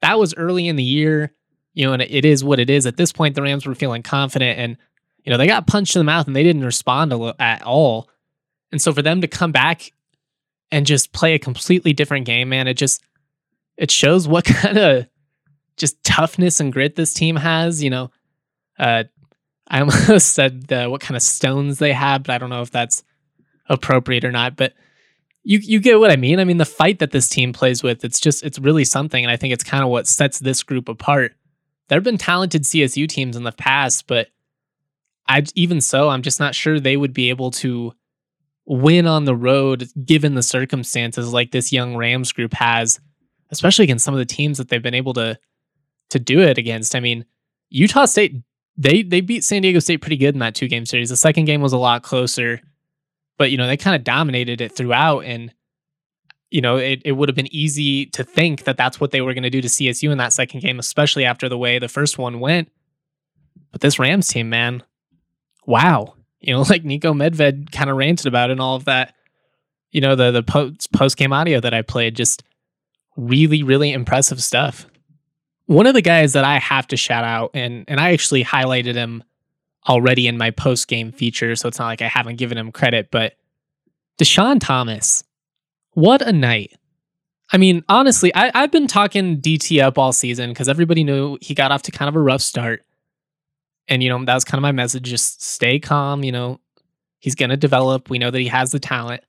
That 0.02 0.18
was 0.18 0.34
early 0.34 0.66
in 0.66 0.74
the 0.74 0.82
year 0.82 1.32
you 1.78 1.86
know, 1.86 1.92
and 1.92 2.02
it 2.02 2.24
is 2.24 2.42
what 2.42 2.58
it 2.58 2.68
is. 2.68 2.86
At 2.86 2.96
this 2.96 3.12
point, 3.12 3.36
the 3.36 3.42
Rams 3.42 3.64
were 3.64 3.74
feeling 3.74 4.02
confident, 4.02 4.58
and 4.58 4.76
you 5.22 5.30
know 5.30 5.38
they 5.38 5.46
got 5.46 5.68
punched 5.68 5.94
in 5.94 6.00
the 6.00 6.04
mouth 6.04 6.26
and 6.26 6.34
they 6.34 6.42
didn't 6.42 6.64
respond 6.64 7.12
at 7.38 7.62
all. 7.62 8.10
And 8.72 8.82
so 8.82 8.92
for 8.92 9.00
them 9.00 9.20
to 9.20 9.28
come 9.28 9.52
back 9.52 9.92
and 10.72 10.84
just 10.84 11.12
play 11.12 11.34
a 11.34 11.38
completely 11.38 11.92
different 11.92 12.26
game, 12.26 12.48
man, 12.48 12.66
it 12.66 12.74
just 12.74 13.04
it 13.76 13.92
shows 13.92 14.26
what 14.26 14.44
kind 14.46 14.76
of 14.76 15.06
just 15.76 16.02
toughness 16.02 16.58
and 16.58 16.72
grit 16.72 16.96
this 16.96 17.14
team 17.14 17.36
has. 17.36 17.80
You 17.80 17.90
know, 17.90 18.10
uh, 18.80 19.04
I 19.68 19.78
almost 19.78 20.32
said 20.34 20.72
uh, 20.72 20.88
what 20.88 21.00
kind 21.00 21.14
of 21.14 21.22
stones 21.22 21.78
they 21.78 21.92
have, 21.92 22.24
but 22.24 22.32
I 22.32 22.38
don't 22.38 22.50
know 22.50 22.62
if 22.62 22.72
that's 22.72 23.04
appropriate 23.68 24.24
or 24.24 24.32
not. 24.32 24.56
But 24.56 24.74
you 25.44 25.60
you 25.60 25.78
get 25.78 26.00
what 26.00 26.10
I 26.10 26.16
mean. 26.16 26.40
I 26.40 26.44
mean, 26.44 26.56
the 26.56 26.64
fight 26.64 26.98
that 26.98 27.12
this 27.12 27.28
team 27.28 27.52
plays 27.52 27.84
with, 27.84 28.04
it's 28.04 28.18
just 28.18 28.42
it's 28.42 28.58
really 28.58 28.84
something, 28.84 29.24
and 29.24 29.30
I 29.30 29.36
think 29.36 29.52
it's 29.52 29.62
kind 29.62 29.84
of 29.84 29.90
what 29.90 30.08
sets 30.08 30.40
this 30.40 30.64
group 30.64 30.88
apart 30.88 31.36
there 31.88 31.96
have 31.96 32.04
been 32.04 32.18
talented 32.18 32.62
CSU 32.62 33.08
teams 33.08 33.36
in 33.36 33.44
the 33.44 33.52
past, 33.52 34.06
but 34.06 34.28
I 35.26 35.44
even 35.54 35.80
so, 35.80 36.08
I'm 36.08 36.22
just 36.22 36.40
not 36.40 36.54
sure 36.54 36.78
they 36.78 36.96
would 36.96 37.12
be 37.12 37.30
able 37.30 37.50
to 37.52 37.92
win 38.66 39.06
on 39.06 39.24
the 39.24 39.36
road 39.36 39.88
given 40.04 40.34
the 40.34 40.42
circumstances 40.42 41.32
like 41.32 41.50
this 41.50 41.72
young 41.72 41.96
Rams 41.96 42.32
group 42.32 42.52
has, 42.54 43.00
especially 43.50 43.84
against 43.84 44.04
some 44.04 44.14
of 44.14 44.18
the 44.18 44.26
teams 44.26 44.58
that 44.58 44.68
they've 44.68 44.82
been 44.82 44.94
able 44.94 45.14
to 45.14 45.38
to 46.10 46.18
do 46.18 46.40
it 46.40 46.58
against. 46.58 46.94
I 46.94 47.00
mean, 47.00 47.24
Utah 47.70 48.06
State 48.06 48.36
they 48.76 49.02
they 49.02 49.20
beat 49.20 49.44
San 49.44 49.62
Diego 49.62 49.80
State 49.80 50.00
pretty 50.00 50.16
good 50.16 50.34
in 50.34 50.40
that 50.40 50.54
two 50.54 50.68
game 50.68 50.86
series. 50.86 51.10
The 51.10 51.16
second 51.16 51.46
game 51.46 51.60
was 51.60 51.72
a 51.72 51.78
lot 51.78 52.02
closer, 52.02 52.60
but 53.36 53.50
you 53.50 53.56
know, 53.56 53.66
they 53.66 53.76
kind 53.76 53.96
of 53.96 54.04
dominated 54.04 54.60
it 54.60 54.72
throughout 54.72 55.20
and 55.20 55.52
you 56.50 56.60
know, 56.60 56.76
it, 56.76 57.02
it 57.04 57.12
would 57.12 57.28
have 57.28 57.36
been 57.36 57.54
easy 57.54 58.06
to 58.06 58.24
think 58.24 58.64
that 58.64 58.76
that's 58.76 59.00
what 59.00 59.10
they 59.10 59.20
were 59.20 59.34
going 59.34 59.42
to 59.42 59.50
do 59.50 59.60
to 59.60 59.68
CSU 59.68 60.10
in 60.10 60.18
that 60.18 60.32
second 60.32 60.60
game, 60.60 60.78
especially 60.78 61.24
after 61.24 61.48
the 61.48 61.58
way 61.58 61.78
the 61.78 61.88
first 61.88 62.18
one 62.18 62.40
went. 62.40 62.70
But 63.70 63.82
this 63.82 63.98
Rams 63.98 64.28
team, 64.28 64.48
man, 64.48 64.82
wow. 65.66 66.14
You 66.40 66.54
know, 66.54 66.60
like 66.68 66.84
Niko 66.84 67.14
Medved 67.14 67.70
kind 67.72 67.90
of 67.90 67.96
ranted 67.96 68.26
about 68.26 68.50
and 68.50 68.60
all 68.60 68.76
of 68.76 68.86
that. 68.86 69.14
You 69.90 70.02
know, 70.02 70.14
the 70.14 70.30
the 70.30 70.42
post 70.42 70.92
post 70.92 71.16
game 71.16 71.32
audio 71.32 71.60
that 71.60 71.72
I 71.72 71.80
played, 71.80 72.14
just 72.14 72.42
really, 73.16 73.62
really 73.62 73.92
impressive 73.92 74.42
stuff. 74.42 74.86
One 75.64 75.86
of 75.86 75.94
the 75.94 76.02
guys 76.02 76.34
that 76.34 76.44
I 76.44 76.58
have 76.58 76.86
to 76.88 76.96
shout 76.96 77.24
out, 77.24 77.50
and 77.54 77.84
and 77.88 77.98
I 77.98 78.12
actually 78.12 78.44
highlighted 78.44 78.94
him 78.94 79.24
already 79.88 80.26
in 80.26 80.36
my 80.36 80.50
post 80.50 80.88
game 80.88 81.10
feature, 81.10 81.56
so 81.56 81.68
it's 81.68 81.78
not 81.78 81.86
like 81.86 82.02
I 82.02 82.08
haven't 82.08 82.36
given 82.36 82.58
him 82.58 82.70
credit, 82.70 83.10
but 83.10 83.36
Dischon 84.18 84.60
Thomas 84.60 85.24
what 85.98 86.22
a 86.22 86.32
night. 86.32 86.76
I 87.52 87.56
mean, 87.56 87.82
honestly, 87.88 88.34
I, 88.34 88.50
I've 88.54 88.70
been 88.70 88.86
talking 88.86 89.40
DT 89.40 89.82
up 89.82 89.98
all 89.98 90.12
season 90.12 90.50
because 90.50 90.68
everybody 90.68 91.02
knew 91.02 91.38
he 91.40 91.54
got 91.54 91.72
off 91.72 91.82
to 91.82 91.90
kind 91.90 92.08
of 92.08 92.16
a 92.16 92.20
rough 92.20 92.42
start. 92.42 92.84
And, 93.88 94.02
you 94.02 94.10
know, 94.10 94.22
that 94.24 94.34
was 94.34 94.44
kind 94.44 94.58
of 94.58 94.62
my 94.62 94.72
message 94.72 95.04
just 95.04 95.42
stay 95.42 95.78
calm, 95.78 96.22
you 96.22 96.30
know, 96.30 96.60
He's 97.18 97.34
going 97.34 97.50
to 97.50 97.56
develop. 97.56 98.08
We 98.08 98.18
know 98.18 98.30
that 98.30 98.38
he 98.38 98.48
has 98.48 98.70
the 98.70 98.78
talent. 98.78 99.22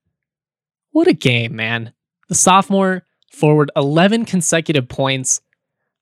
What 0.92 1.08
a 1.08 1.14
game, 1.14 1.56
man. 1.56 1.94
The 2.28 2.36
sophomore 2.36 3.04
forward 3.32 3.72
11 3.76 4.26
consecutive 4.26 4.88
points. 4.88 5.42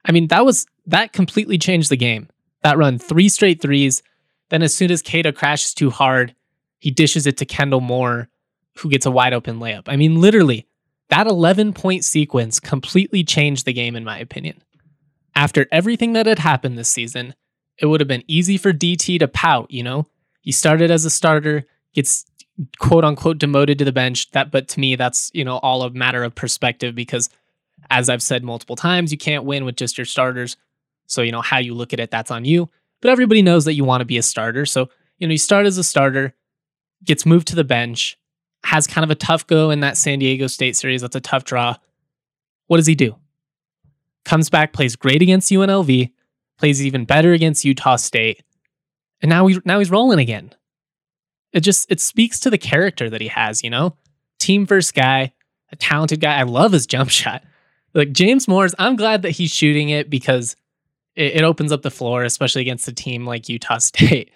I 0.05 0.11
mean, 0.11 0.27
that 0.27 0.45
was 0.45 0.65
that 0.85 1.13
completely 1.13 1.57
changed 1.57 1.89
the 1.89 1.97
game. 1.97 2.29
That 2.63 2.77
run, 2.77 2.97
three 2.97 3.29
straight 3.29 3.61
threes. 3.61 4.01
Then 4.49 4.63
as 4.63 4.73
soon 4.73 4.91
as 4.91 5.01
Queta 5.01 5.33
crashes 5.33 5.73
too 5.73 5.89
hard, 5.89 6.35
he 6.79 6.91
dishes 6.91 7.27
it 7.27 7.37
to 7.37 7.45
Kendle 7.45 7.81
Moore, 7.81 8.29
who 8.79 8.89
gets 8.89 9.05
a 9.05 9.11
wide 9.11 9.33
open 9.33 9.59
layup. 9.59 9.83
I 9.87 9.95
mean, 9.95 10.19
literally, 10.19 10.67
that 11.09 11.27
11 11.27 11.73
point 11.73 12.03
sequence 12.03 12.59
completely 12.59 13.23
changed 13.23 13.65
the 13.65 13.73
game, 13.73 13.95
in 13.95 14.03
my 14.03 14.19
opinion. 14.19 14.61
After 15.35 15.67
everything 15.71 16.13
that 16.13 16.25
had 16.25 16.39
happened 16.39 16.77
this 16.77 16.89
season, 16.89 17.35
it 17.79 17.85
would 17.85 18.01
have 18.01 18.07
been 18.07 18.23
easy 18.27 18.57
for 18.57 18.73
DT 18.73 19.19
to 19.19 19.27
pout, 19.27 19.69
you 19.69 19.83
know? 19.83 20.07
He 20.41 20.51
started 20.51 20.91
as 20.91 21.05
a 21.05 21.09
starter, 21.09 21.65
gets 21.93 22.25
quote 22.79 23.03
unquote 23.03 23.37
demoted 23.37 23.77
to 23.79 23.85
the 23.85 23.91
bench. 23.91 24.31
That 24.31 24.51
but 24.51 24.67
to 24.69 24.79
me, 24.79 24.95
that's, 24.95 25.29
you 25.33 25.45
know, 25.45 25.57
all 25.57 25.83
a 25.83 25.91
matter 25.91 26.23
of 26.23 26.35
perspective 26.35 26.95
because 26.95 27.29
as 27.89 28.09
I've 28.09 28.23
said 28.23 28.43
multiple 28.43 28.75
times, 28.75 29.11
you 29.11 29.17
can't 29.17 29.45
win 29.45 29.65
with 29.65 29.75
just 29.75 29.97
your 29.97 30.05
starters. 30.05 30.57
So, 31.05 31.21
you 31.21 31.31
know, 31.31 31.41
how 31.41 31.59
you 31.59 31.73
look 31.73 31.93
at 31.93 31.99
it, 31.99 32.11
that's 32.11 32.31
on 32.31 32.45
you. 32.45 32.69
But 33.01 33.11
everybody 33.11 33.41
knows 33.41 33.65
that 33.65 33.75
you 33.75 33.83
want 33.83 34.01
to 34.01 34.05
be 34.05 34.17
a 34.17 34.23
starter. 34.23 34.65
So, 34.65 34.89
you 35.19 35.27
know, 35.27 35.31
you 35.31 35.37
start 35.37 35.65
as 35.65 35.77
a 35.77 35.83
starter, 35.83 36.33
gets 37.03 37.25
moved 37.25 37.47
to 37.49 37.55
the 37.55 37.63
bench, 37.63 38.17
has 38.67 38.85
kind 38.85 39.05
of 39.05 39.09
a 39.09 39.15
tough 39.15 39.47
go 39.47 39.69
in 39.69 39.79
that 39.79 39.95
San 39.95 40.19
Diego 40.19 40.45
State 40.47 40.75
series. 40.75 41.01
That's 41.01 41.15
a 41.15 41.21
tough 41.21 41.45
draw. 41.45 41.77
What 42.65 42.77
does 42.77 42.85
he 42.85 42.95
do? 42.95 43.15
Comes 44.25 44.49
back, 44.49 44.73
plays 44.73 44.97
great 44.97 45.21
against 45.21 45.49
UNLV, 45.49 46.11
plays 46.57 46.85
even 46.85 47.05
better 47.05 47.31
against 47.31 47.63
Utah 47.63 47.95
State, 47.95 48.43
and 49.21 49.29
now 49.29 49.47
he's 49.47 49.59
now 49.63 49.79
he's 49.79 49.89
rolling 49.89 50.19
again. 50.19 50.53
It 51.53 51.61
just 51.61 51.89
it 51.89 52.01
speaks 52.01 52.41
to 52.41 52.49
the 52.49 52.57
character 52.57 53.09
that 53.09 53.21
he 53.21 53.29
has, 53.29 53.63
you 53.63 53.69
know? 53.69 53.95
Team 54.37 54.65
first 54.65 54.93
guy, 54.93 55.31
a 55.71 55.77
talented 55.77 56.19
guy. 56.19 56.37
I 56.37 56.43
love 56.43 56.73
his 56.73 56.85
jump 56.85 57.09
shot. 57.21 57.43
Like 57.93 58.11
James 58.11 58.49
Moore's, 58.49 58.75
I'm 58.77 58.97
glad 58.97 59.21
that 59.21 59.31
he's 59.31 59.49
shooting 59.49 59.87
it 59.89 60.09
because 60.09 60.57
it, 61.15 61.37
it 61.37 61.43
opens 61.43 61.71
up 61.71 61.83
the 61.83 61.89
floor, 61.89 62.25
especially 62.25 62.63
against 62.63 62.85
a 62.89 62.93
team 62.93 63.25
like 63.25 63.47
Utah 63.47 63.77
State. 63.77 64.29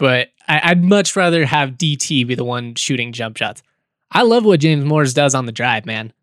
But 0.00 0.28
I, 0.48 0.70
would 0.70 0.82
much 0.82 1.14
rather 1.14 1.44
have 1.44 1.72
DT 1.72 2.26
be 2.26 2.34
the 2.34 2.42
one 2.42 2.74
shooting 2.74 3.12
jump 3.12 3.36
shots. 3.36 3.62
I 4.10 4.22
love 4.22 4.46
what 4.46 4.60
James 4.60 4.82
Moore's 4.82 5.12
does 5.12 5.34
on 5.34 5.44
the 5.44 5.52
drive, 5.52 5.84
man. 5.84 6.14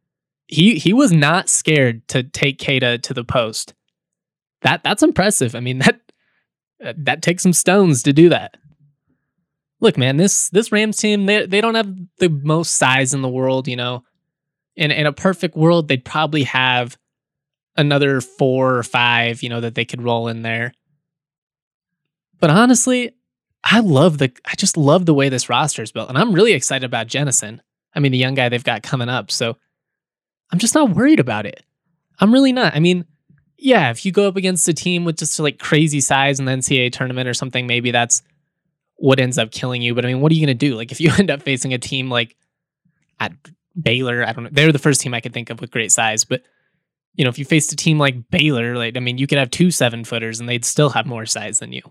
He 0.47 0.79
he 0.79 0.93
was 0.93 1.11
not 1.11 1.47
scared 1.47 2.07
to 2.07 2.23
take 2.23 2.57
Queta 2.57 2.97
to 2.97 3.13
the 3.13 3.23
post. 3.23 3.75
That 4.63 4.83
that's 4.83 5.03
impressive. 5.03 5.53
I 5.53 5.59
mean 5.59 5.77
that 5.79 6.01
that 6.79 7.21
takes 7.21 7.43
some 7.43 7.53
stones 7.53 8.01
to 8.03 8.13
do 8.13 8.29
that. 8.29 8.57
Look, 9.79 9.95
man, 9.95 10.17
this 10.17 10.49
this 10.49 10.71
Rams 10.71 10.97
team 10.97 11.27
they 11.27 11.45
they 11.45 11.61
don't 11.61 11.75
have 11.75 11.93
the 12.17 12.29
most 12.29 12.77
size 12.77 13.13
in 13.13 13.21
the 13.21 13.29
world. 13.29 13.67
You 13.67 13.75
know, 13.75 14.03
in 14.75 14.89
in 14.89 15.05
a 15.05 15.13
perfect 15.13 15.55
world, 15.55 15.87
they'd 15.87 16.03
probably 16.03 16.43
have 16.45 16.97
another 17.75 18.21
four 18.21 18.75
or 18.75 18.83
five. 18.83 19.43
You 19.43 19.49
know 19.49 19.61
that 19.61 19.75
they 19.75 19.85
could 19.85 20.01
roll 20.01 20.29
in 20.29 20.41
there. 20.41 20.73
But 22.39 22.49
honestly, 22.49 23.11
I 23.69 23.79
love 23.79 24.17
the 24.17 24.31
I 24.45 24.55
just 24.55 24.77
love 24.77 25.05
the 25.05 25.13
way 25.13 25.29
this 25.29 25.49
roster 25.49 25.83
is 25.83 25.91
built, 25.91 26.09
and 26.09 26.17
I'm 26.17 26.33
really 26.33 26.53
excited 26.53 26.85
about 26.85 27.07
Jennison. 27.07 27.59
I 27.93 27.99
mean, 27.99 28.11
the 28.11 28.17
young 28.17 28.35
guy 28.35 28.49
they've 28.49 28.63
got 28.63 28.83
coming 28.83 29.09
up. 29.09 29.31
So 29.31 29.57
I'm 30.51 30.59
just 30.59 30.75
not 30.75 30.91
worried 30.91 31.19
about 31.19 31.45
it. 31.45 31.63
I'm 32.19 32.31
really 32.31 32.53
not. 32.53 32.75
I 32.75 32.79
mean, 32.79 33.05
yeah, 33.57 33.89
if 33.89 34.05
you 34.05 34.11
go 34.11 34.27
up 34.27 34.35
against 34.35 34.67
a 34.67 34.73
team 34.73 35.03
with 35.03 35.17
just 35.17 35.39
like 35.39 35.59
crazy 35.59 35.99
size 35.99 36.39
in 36.39 36.45
the 36.45 36.51
NCAA 36.51 36.91
tournament 36.91 37.27
or 37.27 37.33
something, 37.33 37.67
maybe 37.67 37.91
that's 37.91 38.21
what 38.95 39.19
ends 39.19 39.37
up 39.37 39.51
killing 39.51 39.81
you. 39.81 39.93
But 39.93 40.05
I 40.05 40.09
mean, 40.09 40.21
what 40.21 40.31
are 40.31 40.35
you 40.35 40.45
going 40.45 40.57
to 40.57 40.65
do? 40.67 40.75
Like, 40.75 40.91
if 40.91 41.01
you 41.01 41.11
end 41.17 41.29
up 41.29 41.41
facing 41.41 41.73
a 41.73 41.77
team 41.77 42.09
like 42.09 42.35
at 43.19 43.33
Baylor, 43.79 44.23
I 44.23 44.31
don't 44.31 44.45
know, 44.45 44.49
they're 44.51 44.71
the 44.71 44.79
first 44.79 45.01
team 45.01 45.13
I 45.13 45.21
could 45.21 45.33
think 45.33 45.49
of 45.49 45.59
with 45.59 45.71
great 45.71 45.91
size. 45.91 46.23
But, 46.23 46.43
you 47.15 47.23
know, 47.23 47.29
if 47.29 47.39
you 47.39 47.45
faced 47.45 47.71
a 47.73 47.75
team 47.75 47.99
like 47.99 48.29
Baylor, 48.29 48.77
like, 48.77 48.95
I 48.95 48.99
mean, 48.99 49.17
you 49.17 49.27
could 49.27 49.39
have 49.39 49.51
two 49.51 49.71
seven 49.71 50.03
footers 50.03 50.39
and 50.39 50.47
they'd 50.47 50.65
still 50.65 50.89
have 50.91 51.05
more 51.05 51.25
size 51.25 51.59
than 51.59 51.73
you. 51.73 51.81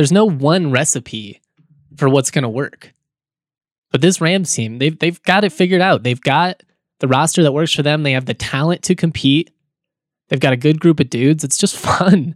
There's 0.00 0.10
no 0.10 0.24
one 0.24 0.70
recipe 0.70 1.42
for 1.98 2.08
what's 2.08 2.30
going 2.30 2.44
to 2.44 2.48
work. 2.48 2.94
But 3.92 4.00
this 4.00 4.18
Rams 4.18 4.50
team, 4.50 4.78
they've, 4.78 4.98
they've 4.98 5.22
got 5.24 5.44
it 5.44 5.52
figured 5.52 5.82
out. 5.82 6.04
They've 6.04 6.18
got 6.18 6.62
the 7.00 7.06
roster 7.06 7.42
that 7.42 7.52
works 7.52 7.74
for 7.74 7.82
them. 7.82 8.02
They 8.02 8.12
have 8.12 8.24
the 8.24 8.32
talent 8.32 8.82
to 8.84 8.94
compete. 8.94 9.50
They've 10.28 10.40
got 10.40 10.54
a 10.54 10.56
good 10.56 10.80
group 10.80 11.00
of 11.00 11.10
dudes. 11.10 11.44
It's 11.44 11.58
just 11.58 11.76
fun. 11.76 12.34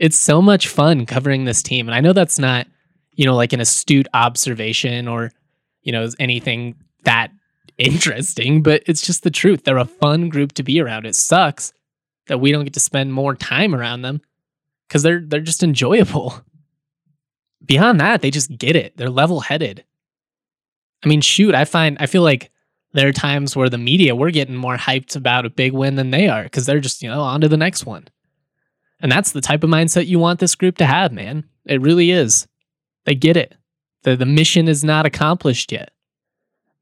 It's 0.00 0.18
so 0.18 0.42
much 0.42 0.66
fun 0.66 1.06
covering 1.06 1.44
this 1.44 1.62
team. 1.62 1.86
And 1.86 1.94
I 1.94 2.00
know 2.00 2.12
that's 2.12 2.40
not, 2.40 2.66
you 3.12 3.24
know, 3.24 3.36
like 3.36 3.52
an 3.52 3.60
astute 3.60 4.08
observation 4.12 5.06
or, 5.06 5.30
you 5.82 5.92
know, 5.92 6.08
anything 6.18 6.74
that 7.04 7.30
interesting, 7.78 8.64
but 8.64 8.82
it's 8.86 9.02
just 9.02 9.22
the 9.22 9.30
truth. 9.30 9.62
They're 9.62 9.78
a 9.78 9.84
fun 9.84 10.28
group 10.28 10.54
to 10.54 10.64
be 10.64 10.80
around. 10.80 11.06
It 11.06 11.14
sucks 11.14 11.72
that 12.26 12.40
we 12.40 12.50
don't 12.50 12.64
get 12.64 12.74
to 12.74 12.80
spend 12.80 13.12
more 13.12 13.36
time 13.36 13.76
around 13.76 14.02
them 14.02 14.22
because 14.88 15.04
they're 15.04 15.22
they're 15.24 15.38
just 15.38 15.62
enjoyable 15.62 16.42
beyond 17.66 18.00
that, 18.00 18.22
they 18.22 18.30
just 18.30 18.56
get 18.56 18.76
it. 18.76 18.96
They're 18.96 19.10
level 19.10 19.40
headed. 19.40 19.84
I 21.04 21.08
mean, 21.08 21.20
shoot, 21.20 21.54
I 21.54 21.64
find, 21.64 21.96
I 22.00 22.06
feel 22.06 22.22
like 22.22 22.50
there 22.92 23.08
are 23.08 23.12
times 23.12 23.54
where 23.54 23.68
the 23.68 23.78
media, 23.78 24.16
we're 24.16 24.30
getting 24.30 24.56
more 24.56 24.76
hyped 24.76 25.16
about 25.16 25.44
a 25.44 25.50
big 25.50 25.72
win 25.72 25.96
than 25.96 26.10
they 26.10 26.28
are 26.28 26.44
because 26.44 26.66
they're 26.66 26.80
just, 26.80 27.02
you 27.02 27.10
know, 27.10 27.20
on 27.20 27.40
to 27.42 27.48
the 27.48 27.56
next 27.56 27.84
one. 27.84 28.08
And 29.00 29.12
that's 29.12 29.32
the 29.32 29.42
type 29.42 29.62
of 29.62 29.70
mindset 29.70 30.06
you 30.06 30.18
want 30.18 30.40
this 30.40 30.54
group 30.54 30.78
to 30.78 30.86
have, 30.86 31.12
man. 31.12 31.44
It 31.66 31.82
really 31.82 32.10
is. 32.10 32.46
They 33.04 33.14
get 33.14 33.36
it. 33.36 33.54
The, 34.02 34.16
the 34.16 34.26
mission 34.26 34.68
is 34.68 34.82
not 34.82 35.04
accomplished 35.04 35.70
yet. 35.72 35.90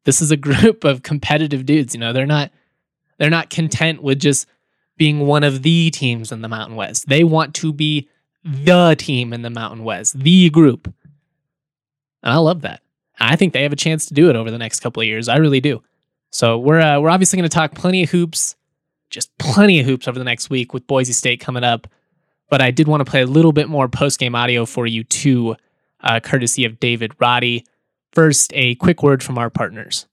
This 0.05 0.23
is 0.23 0.31
a 0.31 0.37
group 0.39 0.85
of 0.85 1.03
competitive 1.03 1.67
dudes, 1.67 1.95
you 1.95 2.01
know, 2.01 2.13
they're 2.13 2.27
not 2.27 2.51
they're 3.19 3.31
not 3.31 3.49
content 3.49 4.03
with 4.03 4.19
just 4.19 4.47
being 4.97 5.21
one 5.21 5.45
of 5.45 5.63
the 5.63 5.91
teams 5.91 6.33
in 6.33 6.43
the 6.43 6.49
Mountain 6.49 6.77
West. 6.77 7.09
They 7.09 7.23
want 7.23 7.55
to 7.57 7.73
be 7.73 8.09
the 8.45 8.95
team 8.99 9.33
in 9.33 9.43
the 9.43 9.51
Mountain 9.51 9.85
West, 9.85 10.19
the 10.19 10.51
group. 10.51 10.87
And 12.23 12.33
I 12.33 12.37
love 12.37 12.63
that. 12.63 12.83
I 13.19 13.37
think 13.37 13.53
they 13.53 13.63
have 13.63 13.73
a 13.73 13.77
chance 13.77 14.07
to 14.07 14.15
do 14.15 14.29
it 14.29 14.37
over 14.37 14.51
the 14.51 14.59
next 14.59 14.81
couple 14.81 15.01
of 15.01 15.07
years. 15.07 15.29
I 15.29 15.37
really 15.37 15.61
do. 15.61 15.83
So 16.31 16.59
we're 16.59 16.81
uh, 16.81 17.01
we're 17.01 17.11
obviously 17.11 17.37
going 17.37 17.49
to 17.49 17.55
talk 17.55 17.75
plenty 17.75 18.03
of 18.03 18.11
hoops, 18.11 18.57
just 19.09 19.37
plenty 19.39 19.79
of 19.81 19.87
hoops 19.87 20.09
over 20.09 20.19
the 20.19 20.25
next 20.25 20.51
week 20.51 20.75
with 20.75 20.87
Boise 20.87 21.13
State 21.13 21.41
coming 21.41 21.65
up. 21.65 21.87
But 22.51 22.61
I 22.61 22.71
did 22.71 22.89
want 22.89 23.05
to 23.05 23.11
play 23.11 23.23
a 23.23 23.27
little 23.27 23.53
bit 23.53 23.69
more 23.69 23.89
post 23.89 24.19
game 24.19 24.35
audio 24.35 24.67
for 24.67 24.87
you 24.87 25.05
too, 25.05 25.57
uh, 26.01 26.21
courtesy 26.21 26.65
of 26.65 26.81
David 26.81 27.13
Roddy. 27.21 27.65
First, 28.13 28.53
a 28.55 28.75
quick 28.77 29.03
word 29.03 29.23
from 29.23 29.39
our 29.39 29.51
partners. 29.51 30.07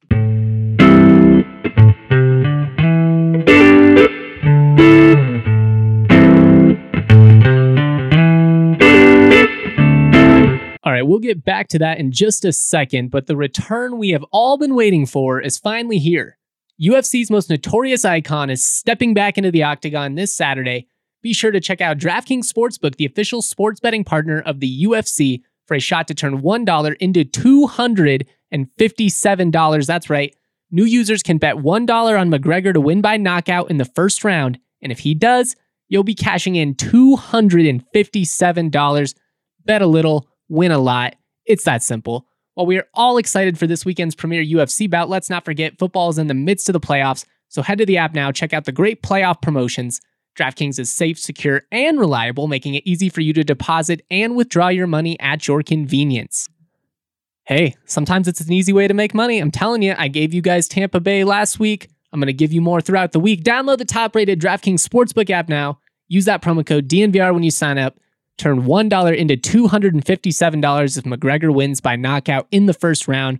Get 11.21 11.45
back 11.45 11.69
to 11.69 11.79
that 11.79 11.99
in 11.99 12.11
just 12.11 12.43
a 12.43 12.51
second, 12.51 13.11
but 13.11 13.27
the 13.27 13.37
return 13.37 13.97
we 13.97 14.09
have 14.09 14.25
all 14.31 14.57
been 14.57 14.75
waiting 14.75 15.05
for 15.05 15.39
is 15.39 15.57
finally 15.57 15.99
here. 15.99 16.37
UFC's 16.81 17.29
most 17.29 17.49
notorious 17.49 18.03
icon 18.03 18.49
is 18.49 18.65
stepping 18.65 19.13
back 19.13 19.37
into 19.37 19.51
the 19.51 19.63
octagon 19.63 20.15
this 20.15 20.35
Saturday. 20.35 20.87
Be 21.21 21.33
sure 21.33 21.51
to 21.51 21.59
check 21.59 21.81
out 21.81 21.99
DraftKings 21.99 22.51
Sportsbook, 22.51 22.95
the 22.95 23.05
official 23.05 23.43
sports 23.43 23.79
betting 23.79 24.03
partner 24.03 24.41
of 24.41 24.59
the 24.59 24.83
UFC, 24.83 25.41
for 25.67 25.75
a 25.75 25.79
shot 25.79 26.07
to 26.07 26.15
turn 26.15 26.41
$1 26.41 26.95
into 26.99 27.23
$257. 27.23 29.85
That's 29.85 30.09
right. 30.09 30.35
New 30.71 30.85
users 30.85 31.21
can 31.23 31.37
bet 31.37 31.57
$1 31.57 32.19
on 32.19 32.31
McGregor 32.31 32.73
to 32.73 32.81
win 32.81 33.01
by 33.01 33.17
knockout 33.17 33.69
in 33.69 33.77
the 33.77 33.85
first 33.85 34.23
round, 34.23 34.57
and 34.81 34.91
if 34.91 34.97
he 34.99 35.13
does, 35.13 35.55
you'll 35.87 36.03
be 36.03 36.15
cashing 36.15 36.55
in 36.55 36.73
$257. 36.75 39.15
Bet 39.63 39.81
a 39.81 39.87
little 39.87 40.27
win 40.51 40.71
a 40.71 40.77
lot. 40.77 41.15
It's 41.45 41.63
that 41.63 41.81
simple. 41.81 42.27
While 42.53 42.65
we 42.65 42.77
are 42.77 42.87
all 42.93 43.17
excited 43.17 43.57
for 43.57 43.65
this 43.65 43.85
weekend's 43.85 44.13
premier 44.13 44.43
UFC 44.43 44.89
bout, 44.89 45.09
let's 45.09 45.29
not 45.29 45.45
forget 45.45 45.79
football 45.79 46.09
is 46.09 46.17
in 46.17 46.27
the 46.27 46.33
midst 46.33 46.67
of 46.69 46.73
the 46.73 46.79
playoffs. 46.79 47.25
So 47.47 47.61
head 47.61 47.77
to 47.77 47.85
the 47.85 47.97
app 47.97 48.13
now, 48.13 48.31
check 48.31 48.53
out 48.53 48.65
the 48.65 48.71
great 48.71 49.01
playoff 49.01 49.41
promotions. 49.41 50.01
DraftKings 50.37 50.79
is 50.79 50.93
safe, 50.93 51.17
secure, 51.17 51.63
and 51.71 51.99
reliable, 51.99 52.47
making 52.47 52.75
it 52.75 52.83
easy 52.85 53.09
for 53.09 53.21
you 53.21 53.33
to 53.33 53.43
deposit 53.43 54.05
and 54.11 54.35
withdraw 54.35 54.67
your 54.67 54.87
money 54.87 55.19
at 55.19 55.47
your 55.47 55.63
convenience. 55.63 56.49
Hey, 57.45 57.75
sometimes 57.85 58.27
it's 58.27 58.41
an 58.41 58.51
easy 58.51 58.71
way 58.71 58.87
to 58.87 58.93
make 58.93 59.13
money. 59.13 59.39
I'm 59.39 59.51
telling 59.51 59.81
you, 59.81 59.95
I 59.97 60.07
gave 60.07 60.33
you 60.33 60.41
guys 60.41 60.67
Tampa 60.67 60.99
Bay 60.99 61.23
last 61.23 61.59
week. 61.59 61.89
I'm 62.13 62.19
going 62.19 62.27
to 62.27 62.33
give 62.33 62.53
you 62.53 62.61
more 62.61 62.81
throughout 62.81 63.13
the 63.13 63.19
week. 63.19 63.43
Download 63.43 63.77
the 63.77 63.85
top 63.85 64.15
rated 64.15 64.39
DraftKings 64.39 64.87
Sportsbook 64.87 65.29
app 65.29 65.49
now. 65.49 65.79
Use 66.07 66.25
that 66.25 66.41
promo 66.41 66.65
code 66.65 66.87
DNVR 66.87 67.33
when 67.33 67.43
you 67.43 67.51
sign 67.51 67.77
up. 67.77 67.97
Turn 68.41 68.63
$1 68.63 69.15
into 69.15 69.37
$257 69.37 70.97
if 70.97 71.03
McGregor 71.03 71.53
wins 71.53 71.79
by 71.79 71.95
knockout 71.95 72.47
in 72.49 72.65
the 72.65 72.73
first 72.73 73.07
round. 73.07 73.37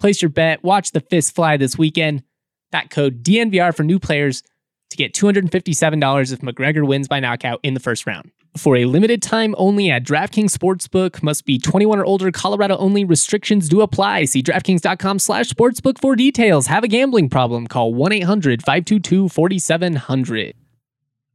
Place 0.00 0.22
your 0.22 0.28
bet, 0.28 0.64
watch 0.64 0.90
the 0.90 0.98
fist 0.98 1.36
fly 1.36 1.56
this 1.56 1.78
weekend. 1.78 2.24
That 2.72 2.90
code 2.90 3.22
DNVR 3.22 3.72
for 3.72 3.84
new 3.84 4.00
players 4.00 4.42
to 4.90 4.96
get 4.96 5.14
$257 5.14 6.32
if 6.32 6.40
McGregor 6.40 6.84
wins 6.84 7.06
by 7.06 7.20
knockout 7.20 7.60
in 7.62 7.74
the 7.74 7.80
first 7.80 8.08
round. 8.08 8.32
for 8.56 8.76
a 8.76 8.86
limited 8.86 9.22
time 9.22 9.54
only 9.56 9.88
at 9.88 10.02
DraftKings 10.02 10.56
Sportsbook. 10.56 11.22
Must 11.22 11.44
be 11.44 11.56
21 11.56 12.00
or 12.00 12.04
older. 12.04 12.32
Colorado 12.32 12.76
only. 12.78 13.04
Restrictions 13.04 13.68
do 13.68 13.82
apply. 13.82 14.24
See 14.24 14.42
DraftKings.com 14.42 15.20
slash 15.20 15.48
sportsbook 15.50 16.00
for 16.00 16.16
details. 16.16 16.66
Have 16.66 16.82
a 16.82 16.88
gambling 16.88 17.28
problem? 17.28 17.68
Call 17.68 17.94
1-800-522-4700. 17.94 20.54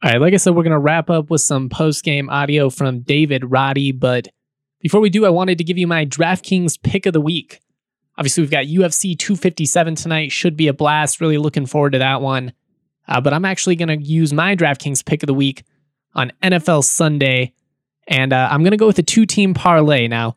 All 0.05 0.11
right, 0.11 0.21
like 0.21 0.35
I 0.35 0.37
said, 0.37 0.53
we're 0.53 0.61
going 0.61 0.71
to 0.71 0.77
wrap 0.77 1.09
up 1.09 1.31
with 1.31 1.41
some 1.41 1.67
post-game 1.67 2.29
audio 2.29 2.69
from 2.69 2.99
David 2.99 3.49
Roddy, 3.49 3.91
but 3.91 4.27
before 4.79 5.01
we 5.01 5.09
do, 5.09 5.25
I 5.25 5.29
wanted 5.29 5.57
to 5.57 5.63
give 5.63 5.79
you 5.79 5.87
my 5.87 6.05
DraftKings 6.05 6.79
pick 6.83 7.07
of 7.07 7.13
the 7.13 7.19
week. 7.19 7.59
Obviously, 8.15 8.43
we've 8.43 8.51
got 8.51 8.65
UFC 8.65 9.17
257 9.17 9.95
tonight. 9.95 10.31
Should 10.31 10.55
be 10.55 10.67
a 10.67 10.73
blast. 10.73 11.19
Really 11.19 11.39
looking 11.39 11.65
forward 11.65 11.93
to 11.93 11.97
that 11.97 12.21
one. 12.21 12.53
Uh, 13.07 13.19
but 13.19 13.33
I'm 13.33 13.45
actually 13.45 13.75
going 13.75 13.87
to 13.87 13.97
use 13.97 14.31
my 14.31 14.55
DraftKings 14.55 15.03
pick 15.03 15.23
of 15.23 15.27
the 15.27 15.33
week 15.33 15.63
on 16.13 16.31
NFL 16.43 16.83
Sunday. 16.83 17.53
And 18.07 18.31
uh, 18.31 18.47
I'm 18.51 18.61
going 18.61 18.73
to 18.73 18.77
go 18.77 18.85
with 18.85 18.99
a 18.99 19.03
two 19.03 19.25
team 19.25 19.55
parlay. 19.55 20.07
Now, 20.07 20.35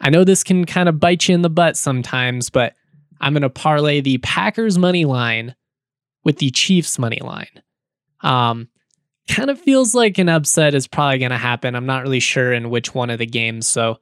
I 0.00 0.10
know 0.10 0.24
this 0.24 0.42
can 0.42 0.64
kind 0.64 0.88
of 0.88 0.98
bite 0.98 1.28
you 1.28 1.36
in 1.36 1.42
the 1.42 1.48
butt 1.48 1.76
sometimes, 1.76 2.50
but 2.50 2.74
I'm 3.20 3.32
going 3.32 3.42
to 3.42 3.48
parlay 3.48 4.00
the 4.00 4.18
Packers 4.18 4.76
money 4.76 5.04
line 5.04 5.54
with 6.24 6.38
the 6.38 6.50
Chiefs 6.50 6.98
money 6.98 7.20
line. 7.22 7.62
Um, 8.20 8.70
kind 9.28 9.50
of 9.50 9.60
feels 9.60 9.94
like 9.94 10.18
an 10.18 10.28
upset 10.28 10.74
is 10.74 10.86
probably 10.86 11.18
going 11.18 11.30
to 11.30 11.38
happen. 11.38 11.74
I'm 11.74 11.86
not 11.86 12.02
really 12.02 12.20
sure 12.20 12.52
in 12.52 12.70
which 12.70 12.94
one 12.94 13.10
of 13.10 13.18
the 13.18 13.26
games. 13.26 13.66
So 13.66 13.98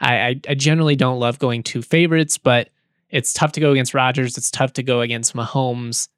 I, 0.00 0.14
I, 0.14 0.40
I 0.48 0.54
generally 0.54 0.96
don't 0.96 1.18
love 1.18 1.38
going 1.38 1.62
two 1.62 1.82
favorites, 1.82 2.38
but 2.38 2.70
it's 3.08 3.32
tough 3.32 3.52
to 3.52 3.60
go 3.60 3.72
against 3.72 3.94
Rodgers. 3.94 4.38
It's 4.38 4.50
tough 4.50 4.74
to 4.74 4.82
go 4.82 5.00
against 5.00 5.34
Mahomes 5.34 6.08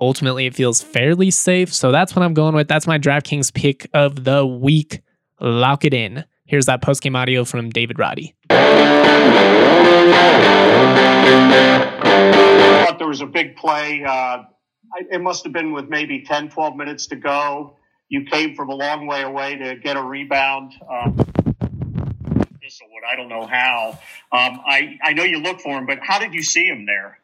ultimately 0.00 0.46
it 0.46 0.54
feels 0.54 0.80
fairly 0.80 1.30
safe. 1.30 1.72
So 1.74 1.92
that's 1.92 2.16
what 2.16 2.24
I'm 2.24 2.34
going 2.34 2.54
with. 2.54 2.68
That's 2.68 2.86
my 2.86 2.98
DraftKings 2.98 3.52
pick 3.52 3.88
of 3.92 4.24
the 4.24 4.46
week. 4.46 5.02
Lock 5.40 5.84
it 5.84 5.94
in. 5.94 6.24
Here's 6.46 6.66
that 6.66 6.82
post 6.82 7.02
game 7.02 7.14
audio 7.14 7.44
from 7.44 7.70
David 7.70 7.98
Roddy. 7.98 8.34
There 12.98 13.08
was 13.08 13.20
a 13.20 13.26
big 13.26 13.56
play. 13.56 14.04
Uh, 14.04 14.42
it 15.10 15.20
must 15.20 15.44
have 15.44 15.52
been 15.52 15.72
with 15.72 15.88
maybe 15.88 16.22
10, 16.22 16.50
12 16.50 16.76
minutes 16.76 17.06
to 17.08 17.16
go. 17.16 17.76
You 18.08 18.24
came 18.24 18.54
from 18.54 18.70
a 18.70 18.74
long 18.74 19.06
way 19.06 19.22
away 19.22 19.56
to 19.56 19.76
get 19.76 19.96
a 19.96 20.02
rebound. 20.02 20.72
Um, 20.90 21.16
I 23.10 23.16
don't 23.16 23.28
know 23.28 23.46
how. 23.46 23.98
Um, 24.32 24.60
I, 24.66 24.98
I 25.02 25.12
know 25.12 25.24
you 25.24 25.38
look 25.38 25.60
for 25.60 25.76
him, 25.76 25.86
but 25.86 25.98
how 26.00 26.18
did 26.18 26.32
you 26.32 26.42
see 26.42 26.66
him 26.66 26.86
there? 26.86 27.18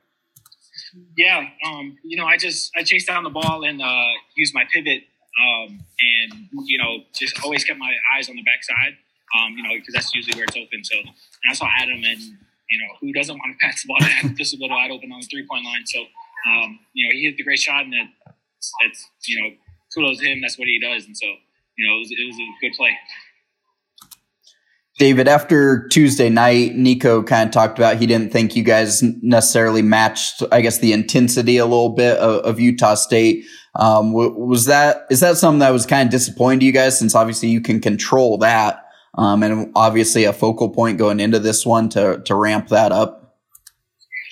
Yeah, 1.16 1.44
um, 1.66 1.96
you 2.04 2.16
know, 2.16 2.24
I 2.24 2.36
just 2.36 2.72
I 2.76 2.82
chased 2.82 3.06
down 3.06 3.22
the 3.24 3.30
ball 3.30 3.64
and 3.64 3.82
uh, 3.82 4.06
used 4.36 4.54
my 4.54 4.64
pivot, 4.72 5.02
um, 5.40 5.80
and 6.00 6.48
you 6.64 6.78
know, 6.78 7.04
just 7.14 7.42
always 7.44 7.64
kept 7.64 7.78
my 7.78 7.94
eyes 8.16 8.30
on 8.30 8.36
the 8.36 8.42
backside, 8.42 8.96
um, 9.36 9.56
you 9.56 9.62
know, 9.62 9.70
because 9.74 9.92
that's 9.92 10.14
usually 10.14 10.36
where 10.36 10.44
it's 10.44 10.56
open. 10.56 10.84
So 10.84 10.96
and 10.98 11.50
I 11.50 11.54
saw 11.54 11.68
Adam, 11.78 12.02
and 12.02 12.20
you 12.70 12.78
know, 12.78 12.94
who 13.00 13.12
doesn't 13.12 13.36
want 13.36 13.58
to 13.58 13.66
pass 13.66 13.82
the 13.82 13.88
ball 13.88 13.98
to 14.00 14.06
Adam 14.06 14.36
just 14.36 14.54
a 14.54 14.58
little 14.58 14.76
wide 14.76 14.90
open 14.90 15.12
on 15.12 15.20
the 15.20 15.26
three 15.26 15.46
point 15.46 15.64
line? 15.64 15.84
So 15.84 16.04
um, 16.46 16.78
you 16.92 17.06
know, 17.06 17.12
he 17.12 17.24
hit 17.24 17.36
the 17.36 17.44
great 17.44 17.58
shot, 17.58 17.84
and 17.84 17.92
that 17.92 18.34
that's 18.82 19.08
you 19.26 19.40
know, 19.40 19.50
kudos 19.94 20.18
to 20.18 20.26
him. 20.26 20.40
That's 20.40 20.58
what 20.58 20.68
he 20.68 20.80
does, 20.80 21.06
and 21.06 21.16
so 21.16 21.26
you 21.26 21.88
know, 21.88 21.96
it 21.96 21.98
was, 21.98 22.10
it 22.10 22.26
was 22.26 22.36
a 22.36 22.48
good 22.60 22.76
play. 22.76 22.90
David, 24.98 25.28
after 25.28 25.86
Tuesday 25.88 26.30
night, 26.30 26.74
Niko 26.74 27.26
kind 27.26 27.46
of 27.46 27.52
talked 27.52 27.78
about 27.78 27.98
he 27.98 28.06
didn't 28.06 28.32
think 28.32 28.56
you 28.56 28.62
guys 28.62 29.02
necessarily 29.02 29.82
matched, 29.82 30.42
I 30.50 30.62
guess, 30.62 30.78
the 30.78 30.94
intensity 30.94 31.58
a 31.58 31.66
little 31.66 31.90
bit 31.90 32.16
of, 32.16 32.42
of 32.44 32.60
Utah 32.60 32.94
State. 32.94 33.44
Um, 33.74 34.12
was 34.12 34.64
that 34.64 35.04
is 35.10 35.20
that 35.20 35.36
something 35.36 35.58
that 35.58 35.70
was 35.70 35.84
kind 35.84 36.06
of 36.06 36.10
disappointing 36.10 36.60
to 36.60 36.66
you 36.66 36.72
guys? 36.72 36.98
Since 36.98 37.14
obviously 37.14 37.50
you 37.50 37.60
can 37.60 37.80
control 37.80 38.38
that, 38.38 38.86
um, 39.18 39.42
and 39.42 39.70
obviously 39.76 40.24
a 40.24 40.32
focal 40.32 40.70
point 40.70 40.96
going 40.96 41.20
into 41.20 41.38
this 41.38 41.66
one 41.66 41.90
to 41.90 42.22
to 42.24 42.34
ramp 42.34 42.68
that 42.68 42.90
up. 42.90 43.25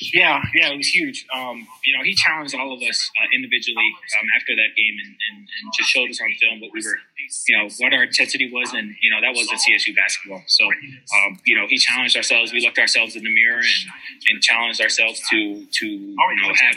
Yeah, 0.00 0.42
yeah, 0.54 0.72
it 0.72 0.76
was 0.76 0.88
huge. 0.88 1.26
Um, 1.30 1.66
you 1.84 1.96
know, 1.96 2.02
he 2.02 2.14
challenged 2.14 2.54
all 2.54 2.74
of 2.74 2.82
us 2.82 3.10
uh, 3.14 3.28
individually 3.34 3.90
um, 4.18 4.26
after 4.34 4.54
that 4.56 4.74
game 4.74 4.96
and, 4.98 5.14
and, 5.14 5.38
and, 5.46 5.64
just 5.76 5.88
showed 5.88 6.10
us 6.10 6.20
on 6.20 6.34
film 6.40 6.60
what 6.60 6.70
we 6.74 6.82
were, 6.82 6.98
you 7.46 7.54
know, 7.56 7.68
what 7.78 7.94
our 7.94 8.02
intensity 8.02 8.50
was. 8.50 8.72
And, 8.74 8.94
you 9.00 9.10
know, 9.10 9.20
that 9.22 9.34
wasn't 9.34 9.60
CSU 9.62 9.94
basketball. 9.94 10.42
So, 10.46 10.66
um, 10.66 11.38
you 11.46 11.54
know, 11.54 11.66
he 11.68 11.78
challenged 11.78 12.16
ourselves. 12.16 12.52
We 12.52 12.60
looked 12.60 12.78
ourselves 12.78 13.14
in 13.14 13.22
the 13.22 13.32
mirror 13.32 13.62
and, 13.62 13.84
and 14.28 14.42
challenged 14.42 14.80
ourselves 14.80 15.22
to, 15.30 15.66
to 15.66 15.86
you 15.86 16.40
know, 16.42 16.50
have 16.50 16.76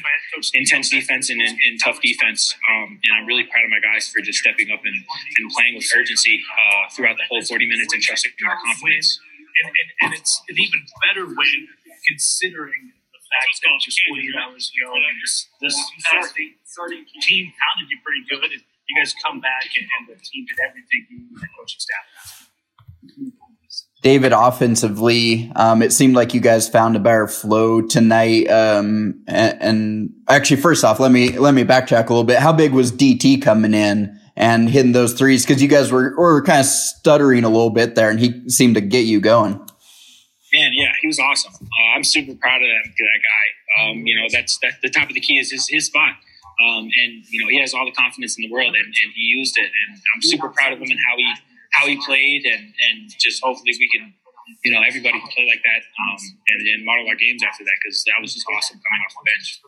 intense 0.53 0.89
defense 0.89 1.29
and, 1.29 1.41
and, 1.41 1.79
tough 1.83 2.01
defense. 2.01 2.55
Um, 2.69 2.99
and 3.03 3.11
I'm 3.17 3.25
really 3.25 3.43
proud 3.43 3.65
of 3.65 3.69
my 3.69 3.81
guys 3.81 4.09
for 4.09 4.21
just 4.21 4.39
stepping 4.39 4.69
up 4.71 4.81
and, 4.85 4.95
and 4.95 5.51
playing 5.51 5.75
with 5.75 5.85
urgency 5.95 6.41
uh, 6.41 6.89
throughout 6.93 7.17
the 7.17 7.23
whole 7.29 7.41
40 7.41 7.67
minutes 7.67 7.93
and 7.93 8.01
trusting 8.01 8.31
our 8.47 8.57
confidence. 8.65 9.19
And, 9.63 9.73
and, 9.73 9.89
and 10.01 10.13
it's 10.19 10.41
an 10.49 10.55
even 10.59 10.85
better 11.01 11.25
win 11.25 11.67
considering 12.07 12.93
fact 13.29 13.53
that 13.63 13.71
just 13.83 13.99
48 14.07 14.35
hours 14.39 14.71
ago, 14.71 14.91
and 14.93 15.17
this 15.23 15.47
this 15.61 15.75
team 17.27 17.53
pounded 17.53 17.87
you 17.89 17.97
pretty 18.03 18.23
good, 18.29 18.51
and 18.51 18.63
you 18.87 18.93
guys 19.01 19.13
come 19.23 19.39
back 19.39 19.67
and, 19.75 19.87
and 19.99 20.03
the 20.07 20.21
team 20.23 20.45
did 20.45 20.57
everything 20.63 21.07
you 21.09 21.17
and 21.27 21.41
the 21.41 21.47
coaching 21.57 21.79
staff. 21.79 22.47
David, 24.03 24.31
offensively, 24.31 25.51
um, 25.55 25.81
it 25.81 25.91
seemed 25.91 26.15
like 26.15 26.33
you 26.33 26.39
guys 26.39 26.69
found 26.69 26.95
a 26.95 26.99
better 26.99 27.27
flow 27.27 27.81
tonight. 27.81 28.47
Um, 28.47 29.23
and, 29.27 29.61
and, 29.61 30.09
actually, 30.29 30.61
first 30.61 30.83
off, 30.83 30.99
let 30.99 31.11
me 31.11 31.37
let 31.37 31.53
me 31.53 31.63
backtrack 31.63 32.05
a 32.05 32.09
little 32.09 32.23
bit. 32.23 32.37
How 32.37 32.53
big 32.53 32.73
was 32.73 32.91
DT 32.91 33.41
coming 33.41 33.73
in 33.73 34.19
and 34.35 34.69
hitting 34.69 34.91
those 34.91 35.13
threes? 35.13 35.45
Because 35.45 35.61
you 35.61 35.67
guys 35.67 35.91
were 35.91 36.15
were 36.15 36.43
kind 36.43 36.59
of 36.59 36.67
stuttering 36.67 37.43
a 37.43 37.49
little 37.49 37.71
bit 37.71 37.95
there, 37.95 38.09
and 38.09 38.19
he 38.19 38.47
seemed 38.49 38.75
to 38.75 38.81
get 38.81 39.05
you 39.05 39.19
going. 39.19 39.53
Man, 40.53 40.71
yeah, 40.73 40.86
he 41.07 41.15
was 41.15 41.19
awesome. 41.19 41.53
Uh, 41.55 41.95
I'm 41.95 42.03
super 42.03 42.35
proud 42.35 42.61
of 42.61 42.67
that, 42.67 42.83
that 42.91 43.19
guy. 43.23 43.45
Um, 43.79 44.03
you 44.03 44.15
know, 44.19 44.27
that's 44.27 44.59
that, 44.59 44.83
the 44.83 44.89
top 44.89 45.07
of 45.07 45.15
the 45.15 45.21
key 45.21 45.39
is 45.39 45.51
his, 45.51 45.67
his 45.69 45.85
spot. 45.85 46.19
Um, 46.59 46.89
and 46.91 47.23
you 47.29 47.39
know, 47.39 47.47
he 47.49 47.61
has 47.61 47.73
all 47.73 47.85
the 47.85 47.95
confidence 47.95 48.35
in 48.37 48.43
the 48.43 48.51
world, 48.51 48.75
and, 48.75 48.83
and, 48.83 49.09
he 49.15 49.23
used 49.37 49.57
it. 49.57 49.71
And 49.71 50.01
I'm 50.15 50.21
super 50.21 50.49
proud 50.49 50.73
of 50.73 50.79
him 50.79 50.89
and 50.89 50.99
how 51.07 51.15
he 51.15 51.33
how 51.71 51.85
he 51.85 51.95
played, 52.03 52.43
and 52.45 52.73
and 52.89 53.11
just 53.19 53.43
hopefully 53.43 53.71
we 53.79 53.87
can, 53.87 54.11
you 54.65 54.71
know, 54.73 54.81
everybody 54.81 55.19
can 55.19 55.29
play 55.29 55.45
like 55.45 55.61
that, 55.63 55.85
um, 55.85 56.17
and, 56.49 56.67
and 56.67 56.83
model 56.83 57.07
our 57.07 57.15
games 57.15 57.43
after 57.47 57.63
that 57.63 57.77
because 57.83 58.03
that 58.05 58.17
was 58.19 58.33
just 58.33 58.45
awesome 58.57 58.81
coming 58.81 59.01
off 59.05 59.13
the 59.13 59.29
bench. 59.29 59.61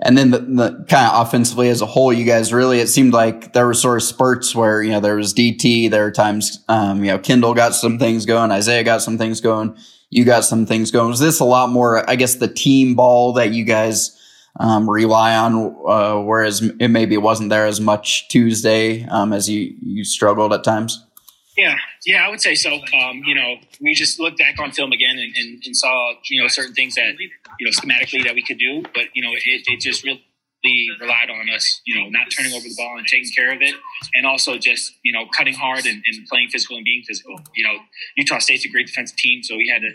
And 0.00 0.16
then 0.16 0.30
the, 0.30 0.38
the, 0.38 0.84
kind 0.88 1.10
of 1.10 1.26
offensively 1.26 1.68
as 1.68 1.80
a 1.80 1.86
whole, 1.86 2.12
you 2.12 2.24
guys 2.24 2.52
really, 2.52 2.78
it 2.80 2.86
seemed 2.86 3.12
like 3.12 3.52
there 3.52 3.66
were 3.66 3.74
sort 3.74 3.96
of 3.96 4.02
spurts 4.04 4.54
where, 4.54 4.80
you 4.80 4.90
know, 4.90 5.00
there 5.00 5.16
was 5.16 5.34
DT, 5.34 5.90
there 5.90 6.04
were 6.04 6.12
times, 6.12 6.62
um, 6.68 7.02
you 7.02 7.10
know, 7.10 7.18
Kendle 7.18 7.56
got 7.56 7.74
some 7.74 7.98
things 7.98 8.26
going, 8.26 8.52
Isaiah 8.52 8.84
got 8.84 9.02
some 9.02 9.18
things 9.18 9.40
going 9.40 9.76
you 10.10 10.24
got 10.24 10.44
some 10.44 10.66
things 10.66 10.90
going. 10.90 11.08
Was 11.08 11.20
this 11.20 11.40
a 11.40 11.44
lot 11.44 11.70
more, 11.70 12.08
I 12.08 12.16
guess, 12.16 12.36
the 12.36 12.48
team 12.48 12.94
ball 12.94 13.34
that 13.34 13.52
you 13.52 13.64
guys 13.64 14.18
um, 14.58 14.88
rely 14.88 15.36
on, 15.36 15.76
uh, 15.86 16.20
whereas 16.22 16.62
it 16.62 16.88
maybe 16.88 17.16
wasn't 17.16 17.50
there 17.50 17.66
as 17.66 17.80
much 17.80 18.28
Tuesday 18.28 19.04
um, 19.06 19.32
as 19.32 19.48
you, 19.48 19.74
you 19.80 20.04
struggled 20.04 20.52
at 20.52 20.64
times? 20.64 21.04
Yeah, 21.56 21.76
yeah, 22.04 22.26
I 22.26 22.28
would 22.28 22.40
say 22.40 22.54
so. 22.54 22.74
Um, 22.74 23.22
you 23.24 23.34
know, 23.34 23.54
we 23.80 23.94
just 23.94 24.20
looked 24.20 24.38
back 24.38 24.58
on 24.58 24.72
film 24.72 24.92
again 24.92 25.18
and, 25.18 25.34
and, 25.36 25.62
and, 25.64 25.76
saw, 25.76 26.12
you 26.30 26.40
know, 26.40 26.48
certain 26.48 26.74
things 26.74 26.96
that, 26.96 27.14
you 27.18 27.30
know, 27.60 27.70
schematically 27.70 28.22
that 28.24 28.34
we 28.34 28.42
could 28.42 28.58
do, 28.58 28.82
but, 28.94 29.04
you 29.14 29.22
know, 29.22 29.32
it, 29.32 29.42
it 29.44 29.80
just 29.80 30.04
really 30.04 30.22
relied 31.00 31.30
on 31.30 31.48
us, 31.54 31.80
you 31.86 31.94
know, 31.94 32.08
not 32.08 32.28
turning 32.36 32.52
over 32.52 32.62
the 32.68 32.74
ball 32.76 32.96
and 32.98 33.06
taking 33.06 33.30
care 33.30 33.52
of 33.52 33.60
it, 33.62 33.74
and 34.14 34.26
also 34.26 34.58
just 34.58 34.94
you 35.02 35.12
know 35.12 35.24
cutting 35.36 35.54
hard 35.54 35.86
and, 35.86 36.02
and 36.06 36.26
playing 36.28 36.48
physical 36.48 36.76
and 36.76 36.84
being 36.84 37.02
physical. 37.06 37.38
You 37.54 37.64
know, 37.66 37.78
Utah 38.16 38.38
State's 38.38 38.64
a 38.64 38.68
great 38.68 38.86
defensive 38.86 39.16
team, 39.16 39.42
so 39.42 39.56
we 39.56 39.68
had 39.72 39.82
to 39.82 39.90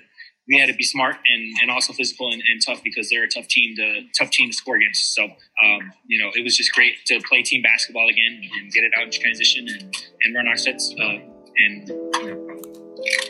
we 0.47 0.59
had 0.59 0.67
to 0.67 0.73
be 0.73 0.83
smart 0.83 1.15
and, 1.27 1.53
and 1.61 1.71
also 1.71 1.93
physical 1.93 2.31
and, 2.31 2.41
and 2.51 2.61
tough 2.65 2.83
because 2.83 3.09
they're 3.09 3.23
a 3.23 3.29
tough 3.29 3.47
team 3.47 3.75
to 3.75 4.01
tough 4.17 4.31
team 4.31 4.49
to 4.49 4.55
score 4.55 4.75
against. 4.75 5.15
So 5.15 5.23
um, 5.23 5.91
you 6.07 6.21
know, 6.21 6.31
it 6.35 6.43
was 6.43 6.57
just 6.57 6.73
great 6.73 6.93
to 7.07 7.19
play 7.27 7.43
team 7.43 7.61
basketball 7.61 8.09
again 8.09 8.41
and 8.57 8.71
get 8.71 8.83
it 8.83 8.91
out 8.97 9.05
in 9.05 9.11
transition 9.11 9.67
and, 9.67 9.95
and 10.23 10.35
run 10.35 10.47
our 10.47 10.57
sets, 10.57 10.93
uh, 10.99 11.17
and 11.57 11.89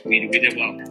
we 0.06 0.28
we 0.28 0.40
did 0.40 0.58
well. 0.58 0.91